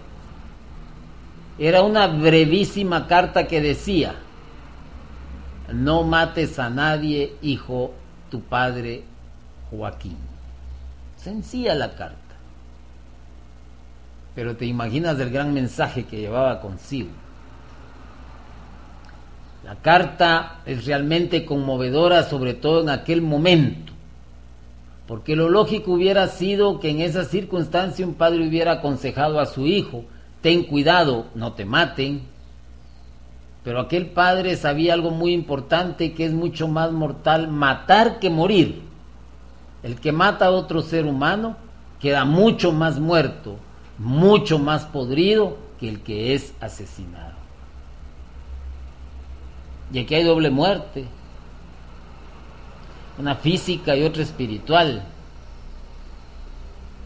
Era 1.58 1.84
una 1.84 2.08
brevísima 2.08 3.08
carta 3.08 3.48
que 3.48 3.62
decía, 3.62 4.16
no 5.72 6.04
mates 6.04 6.58
a 6.60 6.70
nadie, 6.70 7.36
hijo, 7.42 7.94
tu 8.30 8.42
padre 8.42 9.04
Joaquín. 9.70 10.18
Sencilla 11.18 11.76
la 11.76 11.96
carta. 11.96 12.18
Pero 14.36 14.56
te 14.58 14.66
imaginas 14.66 15.20
el 15.20 15.30
gran 15.30 15.54
mensaje 15.54 16.06
que 16.06 16.18
llevaba 16.18 16.60
consigo. 16.60 17.10
La 19.64 19.76
carta 19.76 20.60
es 20.66 20.86
realmente 20.86 21.46
conmovedora, 21.46 22.24
sobre 22.24 22.54
todo 22.54 22.82
en 22.82 22.90
aquel 22.90 23.22
momento, 23.22 23.94
porque 25.08 25.36
lo 25.36 25.50
lógico 25.50 25.94
hubiera 25.94 26.28
sido 26.28 26.82
que 26.82 26.90
en 26.90 27.00
esa 27.00 27.24
circunstancia 27.24 28.06
un 28.06 28.16
padre 28.16 28.46
hubiera 28.46 28.74
aconsejado 28.74 29.40
a 29.40 29.46
su 29.46 29.66
hijo, 29.66 30.04
ten 30.44 30.64
cuidado, 30.66 31.26
no 31.34 31.54
te 31.54 31.66
maten. 31.66 32.22
Pero 33.64 33.80
aquel 33.80 34.12
padre 34.12 34.56
sabía 34.58 34.94
algo 34.94 35.10
muy 35.10 35.34
importante 35.34 36.14
que 36.14 36.26
es 36.26 36.34
mucho 36.34 36.68
más 36.68 36.92
mortal 36.92 37.48
matar 37.48 38.20
que 38.20 38.30
morir. 38.30 38.84
El 39.82 40.00
que 40.00 40.12
mata 40.12 40.46
a 40.46 40.52
otro 40.52 40.84
ser 40.84 41.08
humano 41.08 41.58
queda 42.00 42.26
mucho 42.26 42.72
más 42.72 43.00
muerto 43.00 43.58
mucho 43.98 44.60
más 44.60 44.86
podrido 44.86 45.58
que 45.80 45.90
el 45.90 46.02
que 46.02 46.34
es 46.34 46.54
asesinado. 46.60 47.34
Y 49.92 50.00
aquí 50.00 50.16
hay 50.16 50.24
doble 50.24 50.50
muerte, 50.50 51.06
una 53.18 53.36
física 53.36 53.96
y 53.96 54.04
otra 54.04 54.24
espiritual. 54.24 55.04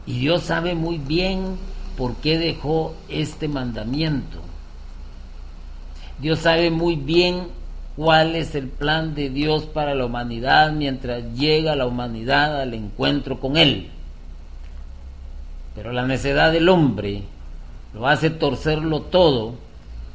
Y 0.06 0.20
Dios 0.20 0.44
sabe 0.44 0.74
muy 0.74 0.98
bien 0.98 1.58
por 1.98 2.16
qué 2.18 2.38
dejó 2.38 2.96
este 3.10 3.48
mandamiento. 3.48 4.38
Dios 6.20 6.40
sabe 6.40 6.70
muy 6.70 6.96
bien 6.96 7.48
cuál 7.96 8.36
es 8.36 8.54
el 8.56 8.68
plan 8.68 9.16
de 9.16 9.30
Dios 9.30 9.66
para 9.66 9.96
la 9.96 10.06
humanidad 10.06 10.72
mientras 10.72 11.34
llega 11.34 11.76
la 11.76 11.88
humanidad 11.88 12.62
al 12.62 12.74
encuentro 12.76 13.40
con 13.40 13.58
Él. 13.58 13.90
Pero 15.76 15.92
la 15.92 16.06
necedad 16.06 16.52
del 16.52 16.70
hombre 16.70 17.24
lo 17.94 18.08
hace 18.08 18.30
torcerlo 18.30 19.02
todo, 19.02 19.56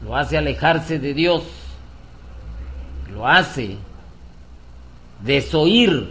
lo 0.04 0.16
hace 0.16 0.38
alejarse 0.38 0.98
de 0.98 1.14
Dios, 1.14 1.42
lo 3.12 3.26
hace 3.26 3.76
desoír 5.24 6.10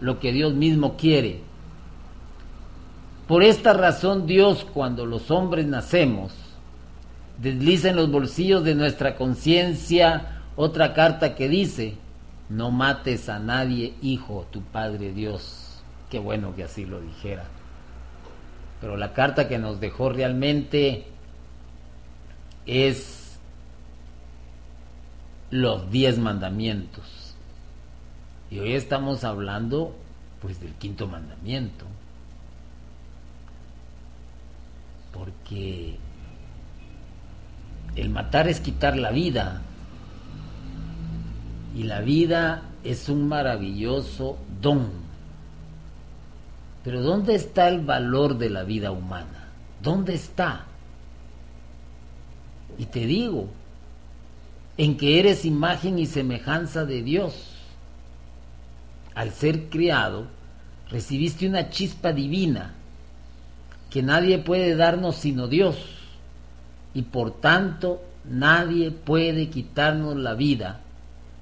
lo 0.00 0.18
que 0.18 0.32
Dios 0.32 0.54
mismo 0.54 0.96
quiere. 0.96 1.40
Por 3.32 3.44
esta 3.44 3.72
razón 3.72 4.26
Dios 4.26 4.66
cuando 4.74 5.06
los 5.06 5.30
hombres 5.30 5.64
nacemos 5.64 6.34
desliza 7.38 7.88
en 7.88 7.96
los 7.96 8.10
bolsillos 8.10 8.62
de 8.62 8.74
nuestra 8.74 9.16
conciencia 9.16 10.42
otra 10.54 10.92
carta 10.92 11.34
que 11.34 11.48
dice, 11.48 11.94
no 12.50 12.70
mates 12.70 13.30
a 13.30 13.38
nadie, 13.38 13.94
hijo, 14.02 14.46
tu 14.50 14.60
Padre 14.60 15.14
Dios. 15.14 15.82
Qué 16.10 16.18
bueno 16.18 16.54
que 16.54 16.64
así 16.64 16.84
lo 16.84 17.00
dijera 17.00 17.44
pero 18.82 18.98
la 18.98 19.14
carta 19.14 19.48
que 19.48 19.56
nos 19.56 19.80
dejó 19.80 20.10
realmente 20.10 21.06
es 22.66 23.38
los 25.50 25.90
diez 25.90 26.18
mandamientos. 26.18 27.34
Y 28.50 28.58
hoy 28.58 28.74
estamos 28.74 29.24
hablando 29.24 29.96
pues 30.42 30.60
del 30.60 30.74
quinto 30.74 31.06
mandamiento. 31.06 31.86
Porque 35.12 35.98
el 37.96 38.08
matar 38.10 38.48
es 38.48 38.60
quitar 38.60 38.96
la 38.96 39.10
vida. 39.10 39.62
Y 41.74 41.84
la 41.84 42.00
vida 42.00 42.62
es 42.84 43.08
un 43.08 43.28
maravilloso 43.28 44.38
don 44.60 45.02
pero 46.84 47.00
¿dónde 47.00 47.34
está 47.34 47.68
el 47.68 47.80
valor 47.80 48.38
de 48.38 48.50
la 48.50 48.64
vida 48.64 48.90
humana? 48.90 49.48
¿Dónde 49.80 50.14
está? 50.14 50.64
Y 52.78 52.86
te 52.86 53.06
digo, 53.06 53.48
en 54.76 54.96
que 54.96 55.20
eres 55.20 55.44
imagen 55.44 55.98
y 55.98 56.06
semejanza 56.06 56.84
de 56.84 57.02
Dios. 57.02 57.50
Al 59.14 59.30
ser 59.30 59.68
criado, 59.68 60.26
recibiste 60.90 61.46
una 61.46 61.70
chispa 61.70 62.12
divina 62.12 62.74
que 63.92 64.02
nadie 64.02 64.38
puede 64.38 64.74
darnos 64.74 65.16
sino 65.16 65.48
Dios. 65.48 65.76
Y 66.94 67.02
por 67.02 67.40
tanto, 67.40 68.02
nadie 68.24 68.90
puede 68.90 69.50
quitarnos 69.50 70.16
la 70.16 70.32
vida, 70.32 70.80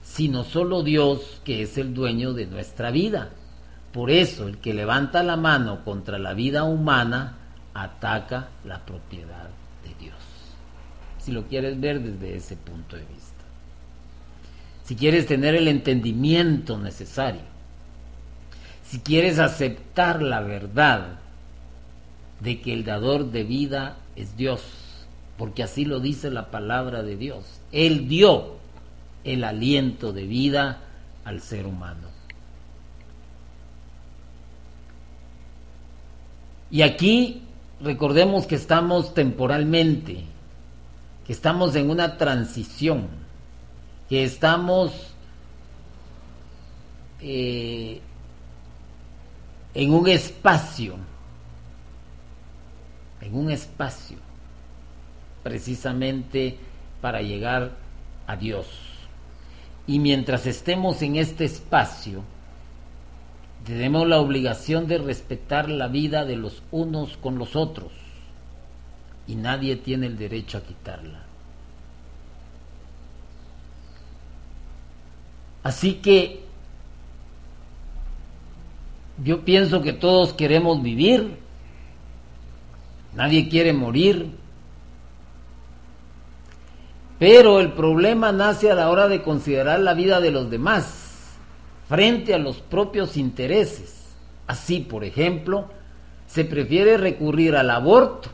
sino 0.03 0.43
solo 0.43 0.83
Dios, 0.83 1.41
que 1.45 1.63
es 1.63 1.79
el 1.79 1.95
dueño 1.95 2.33
de 2.33 2.47
nuestra 2.47 2.91
vida. 2.91 3.31
Por 3.93 4.11
eso 4.11 4.49
el 4.49 4.59
que 4.59 4.75
levanta 4.75 5.23
la 5.23 5.37
mano 5.37 5.85
contra 5.85 6.19
la 6.19 6.35
vida 6.35 6.65
humana 6.65 7.37
ataca 7.73 8.49
la 8.65 8.85
propiedad 8.85 9.49
de 9.85 9.95
Dios. 10.05 10.19
Si 11.19 11.31
lo 11.31 11.47
quieres 11.47 11.81
ver 11.81 12.01
desde 12.01 12.37
ese 12.37 12.57
punto 12.57 12.97
de 12.97 13.05
vista. 13.05 13.45
Si 14.83 14.97
quieres 14.97 15.27
tener 15.27 15.55
el 15.55 15.69
entendimiento 15.69 16.79
necesario. 16.79 17.43
Si 18.83 18.99
quieres 18.99 19.39
aceptar 19.39 20.21
la 20.21 20.41
verdad 20.41 21.21
de 22.41 22.61
que 22.61 22.73
el 22.73 22.85
dador 22.85 23.31
de 23.31 23.45
vida 23.45 23.97
es 24.17 24.37
Dios. 24.37 24.63
Porque 25.39 25.63
así 25.63 25.85
lo 25.85 26.01
dice 26.01 26.31
la 26.31 26.51
palabra 26.51 27.03
de 27.03 27.17
Dios. 27.17 27.45
Él 27.73 28.09
dio 28.09 28.57
el 29.25 29.45
aliento 29.45 30.13
de 30.13 30.27
vida 30.27 30.81
al 31.25 31.41
ser 31.41 31.67
humano. 31.67 32.09
Y 36.71 36.83
aquí 36.83 37.43
recordemos 37.81 38.47
que 38.47 38.55
estamos 38.55 39.13
temporalmente, 39.13 40.25
que 41.27 41.33
estamos 41.33 41.75
en 41.75 41.91
una 41.91 42.17
transición, 42.17 43.09
que 44.09 44.25
estamos 44.25 44.93
eh, 47.21 48.01
en 49.75 49.93
un 49.93 50.09
espacio, 50.09 50.97
en 53.21 53.35
un 53.35 53.51
espacio. 53.51 54.19
precisamente 55.43 56.59
para 57.01 57.23
llegar 57.23 57.73
a 58.27 58.37
Dios. 58.37 58.67
Y 59.87 59.99
mientras 59.99 60.47
estemos 60.47 61.01
en 61.03 61.17
este 61.17 61.47
espacio, 61.47 62.23
tenemos 63.65 64.07
la 64.07 64.21
obligación 64.21 64.87
de 64.87 64.99
respetar 64.99 65.69
la 65.69 65.89
vida 65.89 66.25
de 66.25 66.37
los 66.37 66.63
unos 66.71 67.17
con 67.17 67.39
los 67.39 67.57
otros 67.57 67.93
y 69.27 69.35
nadie 69.35 69.77
tiene 69.77 70.07
el 70.07 70.17
derecho 70.17 70.59
a 70.59 70.63
quitarla. 70.63 71.23
Así 75.63 75.95
que 75.95 76.43
yo 79.23 79.45
pienso 79.45 79.83
que 79.83 79.93
todos 79.93 80.33
queremos 80.33 80.83
vivir, 80.83 81.37
nadie 83.15 83.49
quiere 83.49 83.73
morir, 83.73 84.31
pero 87.19 87.61
el 87.61 87.73
problema 87.73 88.33
nace 88.33 88.71
a 88.71 88.75
la 88.75 88.89
hora 88.89 89.07
de 89.07 89.23
considerar 89.23 89.81
la 89.81 89.95
vida 89.95 90.21
de 90.21 90.31
los 90.31 90.51
demás 90.51 91.37
frente 91.89 92.35
a 92.35 92.39
los 92.39 92.61
propios 92.61 93.17
intereses. 93.17 94.07
Así, 94.47 94.81
por 94.81 95.05
ejemplo, 95.05 95.69
se 96.27 96.45
prefiere 96.45 96.97
recurrir 96.97 97.57
al 97.57 97.71
aborto 97.71 98.31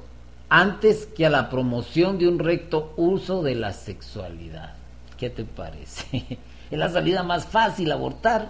antes 0.49 1.07
que 1.07 1.27
a 1.27 1.31
la 1.31 1.51
promoción 1.51 2.18
de 2.18 2.29
un 2.29 2.39
recto 2.39 2.93
uso 2.97 3.43
de 3.43 3.55
la 3.55 3.72
sexualidad. 3.72 4.74
¿Qué 5.18 5.31
te 5.31 5.45
parece? 5.45 6.39
Es 6.70 6.79
la 6.79 6.89
salida 6.89 7.22
más 7.22 7.47
fácil 7.47 7.93
abortar. 7.93 8.49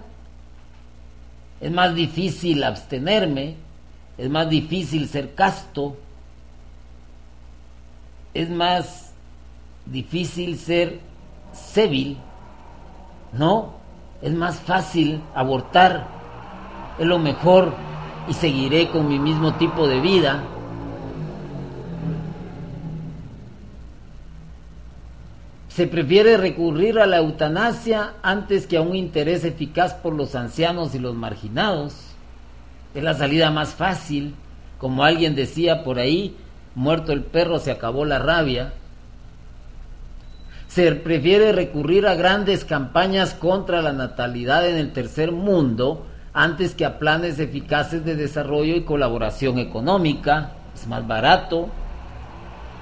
Es 1.61 1.71
más 1.71 1.93
difícil 1.93 2.63
abstenerme. 2.63 3.55
Es 4.17 4.27
más 4.29 4.49
difícil 4.49 5.07
ser 5.07 5.35
casto. 5.35 5.95
Es 8.37 8.51
más 8.51 9.13
difícil 9.87 10.59
ser 10.59 10.99
cébil. 11.53 12.17
No, 13.33 13.73
es 14.21 14.31
más 14.31 14.59
fácil 14.59 15.23
abortar. 15.33 16.05
Es 16.99 17.07
lo 17.07 17.17
mejor 17.17 17.73
y 18.27 18.33
seguiré 18.35 18.89
con 18.89 19.07
mi 19.07 19.17
mismo 19.17 19.55
tipo 19.55 19.87
de 19.87 19.99
vida 20.01 20.43
Se 25.69 25.87
prefiere 25.87 26.37
recurrir 26.37 26.99
a 26.99 27.07
la 27.07 27.17
eutanasia 27.17 28.13
antes 28.23 28.67
que 28.67 28.77
a 28.77 28.81
un 28.81 28.95
interés 28.95 29.45
eficaz 29.45 29.93
por 29.95 30.13
los 30.13 30.35
ancianos 30.35 30.93
y 30.93 30.99
los 30.99 31.15
marginados. 31.15 31.93
Es 32.93 33.03
la 33.03 33.15
salida 33.15 33.49
más 33.49 33.75
fácil. 33.75 34.33
Como 34.79 35.03
alguien 35.03 35.35
decía 35.35 35.83
por 35.83 35.99
ahí, 35.99 36.35
muerto 36.77 37.11
el 37.11 37.23
perro 37.23 37.57
se 37.57 37.71
acabó 37.71 38.05
la 38.05 38.19
rabia. 38.19 38.71
Se 40.67 40.91
prefiere 40.91 41.51
recurrir 41.51 42.05
a 42.05 42.13
grandes 42.13 42.65
campañas 42.65 43.33
contra 43.33 43.81
la 43.81 43.93
natalidad 43.93 44.69
en 44.69 44.77
el 44.77 44.93
tercer 44.93 45.31
mundo 45.31 46.05
antes 46.33 46.75
que 46.75 46.85
a 46.85 46.99
planes 46.99 47.39
eficaces 47.39 48.05
de 48.05 48.15
desarrollo 48.15 48.75
y 48.75 48.83
colaboración 48.83 49.57
económica. 49.57 50.51
Es 50.75 50.85
más 50.85 51.07
barato, 51.07 51.67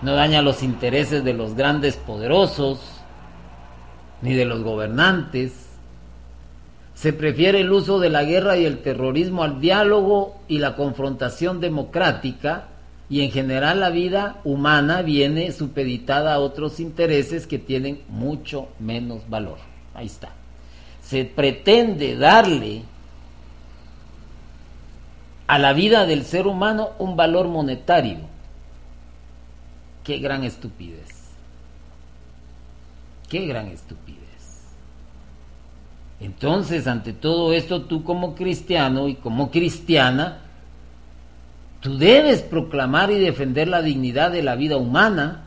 no 0.02 0.14
daña 0.14 0.42
los 0.42 0.62
intereses 0.62 1.24
de 1.24 1.34
los 1.34 1.56
grandes 1.56 1.96
poderosos, 1.96 2.82
ni 4.22 4.34
de 4.34 4.44
los 4.44 4.62
gobernantes. 4.62 5.70
Se 6.96 7.14
prefiere 7.14 7.62
el 7.62 7.72
uso 7.72 8.02
de 8.02 8.10
la 8.10 8.26
guerra 8.26 8.58
y 8.58 8.66
el 8.66 8.80
terrorismo 8.80 9.44
al 9.44 9.62
diálogo 9.62 10.36
y 10.50 10.60
la 10.60 10.76
confrontación 10.76 11.62
democrática 11.62 12.66
y 13.10 13.22
en 13.22 13.32
general 13.32 13.80
la 13.80 13.90
vida 13.90 14.42
humana 14.44 15.02
viene 15.02 15.52
supeditada 15.52 16.34
a 16.34 16.40
otros 16.40 16.80
intereses 16.80 17.46
que 17.48 17.60
tienen 17.60 18.02
mucho 18.10 18.70
menos 18.80 19.30
valor. 19.30 19.58
Ahí 19.94 20.08
está. 20.08 20.30
Se 21.02 21.26
pretende 21.26 22.16
darle 22.16 22.82
a 25.48 25.60
la 25.60 25.74
vida 25.74 26.06
del 26.06 26.24
ser 26.24 26.48
humano 26.48 26.92
un 26.98 27.16
valor 27.16 27.48
monetario 27.48 28.36
Qué 30.06 30.20
gran 30.20 30.44
estupidez. 30.44 31.10
Qué 33.28 33.48
gran 33.48 33.68
estupidez. 33.70 34.22
Entonces, 36.20 36.86
ante 36.86 37.12
todo 37.12 37.52
esto, 37.54 37.82
tú 37.82 38.04
como 38.04 38.36
cristiano 38.36 39.08
y 39.08 39.16
como 39.16 39.50
cristiana, 39.50 40.45
tú 41.86 42.00
debes 42.00 42.42
proclamar 42.42 43.12
y 43.12 43.20
defender 43.20 43.68
la 43.68 43.84
dignidad 43.84 44.32
de 44.32 44.42
la 44.42 44.56
vida 44.56 44.76
humana, 44.76 45.44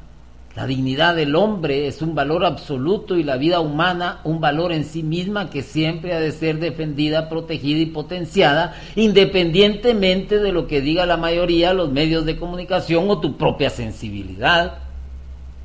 la 0.54 0.68
dignidad 0.68 1.16
del 1.16 1.34
hombre 1.34 1.88
es 1.88 2.00
un 2.00 2.14
valor 2.14 2.44
absoluto 2.44 3.16
y 3.16 3.24
la 3.24 3.36
vida 3.36 3.58
humana 3.58 4.20
un 4.22 4.40
valor 4.40 4.70
en 4.70 4.84
sí 4.84 5.02
misma 5.02 5.50
que 5.50 5.64
siempre 5.64 6.14
ha 6.14 6.20
de 6.20 6.30
ser 6.30 6.60
defendida, 6.60 7.28
protegida 7.28 7.80
y 7.80 7.86
potenciada, 7.86 8.76
independientemente 8.94 10.38
de 10.38 10.52
lo 10.52 10.68
que 10.68 10.80
diga 10.80 11.06
la 11.06 11.16
mayoría, 11.16 11.72
los 11.72 11.90
medios 11.90 12.24
de 12.24 12.36
comunicación 12.36 13.10
o 13.10 13.18
tu 13.18 13.36
propia 13.36 13.68
sensibilidad. 13.68 14.78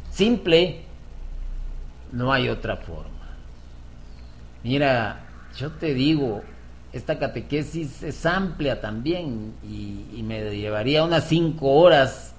Simple, 0.09 0.81
no 2.11 2.33
hay 2.33 2.49
otra 2.49 2.77
forma. 2.77 3.29
Mira, 4.63 5.21
yo 5.55 5.69
te 5.69 5.93
digo, 5.93 6.41
esta 6.93 7.17
catequesis 7.17 8.03
es 8.03 8.25
amplia 8.25 8.79
también 8.79 9.53
y, 9.63 10.21
me 10.21 10.55
llevaría 10.55 11.03
unas 11.03 11.27
cinco 11.27 11.71
horas 11.71 12.33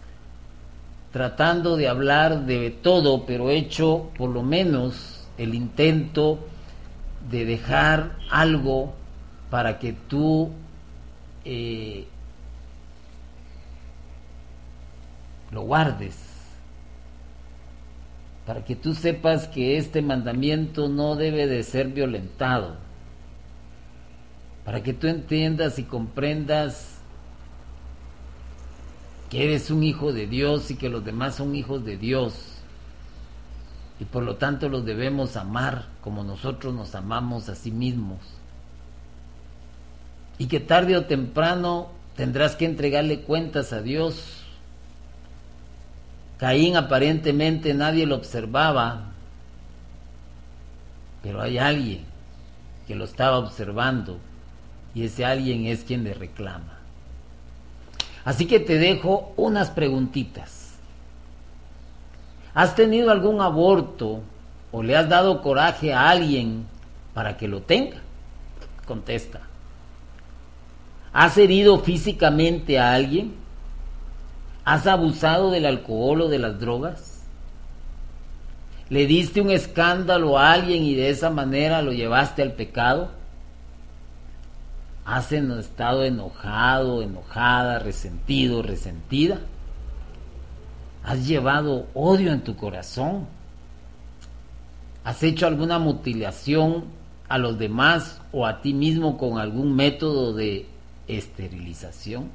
tratando 1.13 1.77
de 1.77 1.89
hablar 1.89 2.47
de 2.47 2.71
todo, 2.71 3.27
pero 3.27 3.51
hecho 3.51 4.11
por 4.17 4.31
lo 4.31 4.43
menos 4.43 5.27
el 5.37 5.55
intento 5.55 6.39
de 7.31 7.45
dejar 7.45 8.17
algo 8.31 8.95
para 9.51 9.79
que 9.79 9.93
tú 9.93 10.51
eh, 11.45 12.07
lo 15.51 15.63
guardes, 15.63 16.17
para 18.47 18.65
que 18.65 18.77
tú 18.77 18.95
sepas 18.95 19.49
que 19.49 19.79
este 19.79 20.01
mandamiento 20.01 20.89
no 20.89 21.17
debe 21.17 21.47
de 21.47 21.63
ser 21.65 21.89
violentado, 21.89 22.84
para 24.65 24.83
que 24.83 24.95
tú 24.95 25.07
entiendas 25.07 25.79
y 25.79 25.85
comprendas 25.85 26.95
que 29.29 29.45
eres 29.45 29.71
un 29.71 29.83
hijo 29.83 30.13
de 30.13 30.27
Dios 30.27 30.71
y 30.71 30.77
que 30.77 30.89
los 30.89 31.05
demás 31.05 31.35
son 31.35 31.55
hijos 31.55 31.85
de 31.85 31.97
Dios. 31.97 32.35
Y 34.01 34.05
por 34.05 34.23
lo 34.23 34.37
tanto 34.37 34.69
los 34.69 34.85
debemos 34.85 35.37
amar 35.37 35.87
como 36.01 36.25
nosotros 36.25 36.75
nos 36.75 36.95
amamos 36.95 37.49
a 37.49 37.55
sí 37.55 37.71
mismos. 37.71 38.21
Y 40.39 40.47
que 40.47 40.61
tarde 40.61 40.97
o 40.97 41.05
temprano 41.05 41.89
tendrás 42.17 42.57
que 42.57 42.65
entregarle 42.65 43.21
cuentas 43.21 43.73
a 43.73 43.83
Dios. 43.83 44.45
Caín 46.39 46.77
aparentemente 46.77 47.75
nadie 47.75 48.07
lo 48.07 48.17
observaba, 48.17 49.13
pero 51.23 51.41
hay 51.41 51.59
alguien 51.59 52.05
que 52.87 52.95
lo 52.95 53.05
estaba 53.05 53.39
observando 53.39 54.19
y 54.95 55.05
ese 55.05 55.25
alguien 55.25 55.67
es 55.67 55.85
quien 55.85 56.05
le 56.05 56.15
reclama. 56.15 56.79
Así 58.25 58.47
que 58.47 58.61
te 58.61 58.79
dejo 58.79 59.33
unas 59.37 59.71
preguntitas. 59.71 60.75
¿Has 62.55 62.75
tenido 62.77 63.11
algún 63.11 63.41
aborto 63.41 64.21
o 64.71 64.83
le 64.83 64.97
has 64.97 65.09
dado 65.09 65.43
coraje 65.43 65.93
a 65.93 66.09
alguien 66.09 66.67
para 67.13 67.37
que 67.37 67.49
lo 67.49 67.63
tenga? 67.63 67.97
Contesta. 68.87 69.41
¿Has 71.13 71.37
herido 71.37 71.79
físicamente 71.81 72.79
a 72.79 72.95
alguien? 72.95 73.35
¿Has 74.65 74.87
abusado 74.87 75.51
del 75.51 75.67
alcohol 75.67 76.23
o 76.23 76.29
de 76.29 76.39
las 76.39 76.59
drogas? 76.59 77.23
¿Le 78.89 79.07
diste 79.07 79.41
un 79.41 79.51
escándalo 79.51 80.39
a 80.39 80.53
alguien 80.53 80.85
y 80.85 80.95
de 80.95 81.11
esa 81.11 81.31
manera 81.31 81.83
lo 81.83 81.93
llevaste 81.93 82.43
al 82.43 82.53
pecado? 82.53 83.11
¿Has 85.05 85.33
estado 85.33 86.05
enojado, 86.05 87.03
enojada, 87.03 87.79
resentido, 87.79 88.63
resentida? 88.63 89.41
¿Has 91.03 91.27
llevado 91.27 91.87
odio 91.93 92.33
en 92.33 92.43
tu 92.43 92.57
corazón? 92.57 93.27
¿Has 95.05 95.23
hecho 95.23 95.47
alguna 95.47 95.79
mutilación 95.79 96.85
a 97.29 97.37
los 97.37 97.59
demás 97.59 98.23
o 98.33 98.47
a 98.47 98.63
ti 98.63 98.73
mismo 98.73 99.19
con 99.19 99.39
algún 99.39 99.77
método 99.77 100.33
de 100.33 100.67
esterilización? 101.07 102.31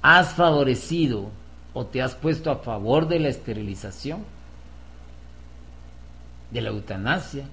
¿Has 0.00 0.32
favorecido 0.32 1.28
o 1.74 1.84
te 1.84 2.00
has 2.00 2.14
puesto 2.14 2.50
a 2.50 2.56
favor 2.56 3.06
de 3.06 3.20
la 3.20 3.28
esterilización? 3.28 4.24
¿De 6.50 6.62
la 6.62 6.70
eutanasia? 6.70 7.44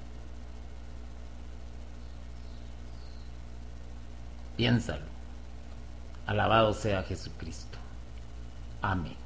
Piénsalo. 4.57 5.05
Alabado 6.25 6.73
sea 6.73 7.03
Jesucristo. 7.03 7.77
Amén. 8.81 9.16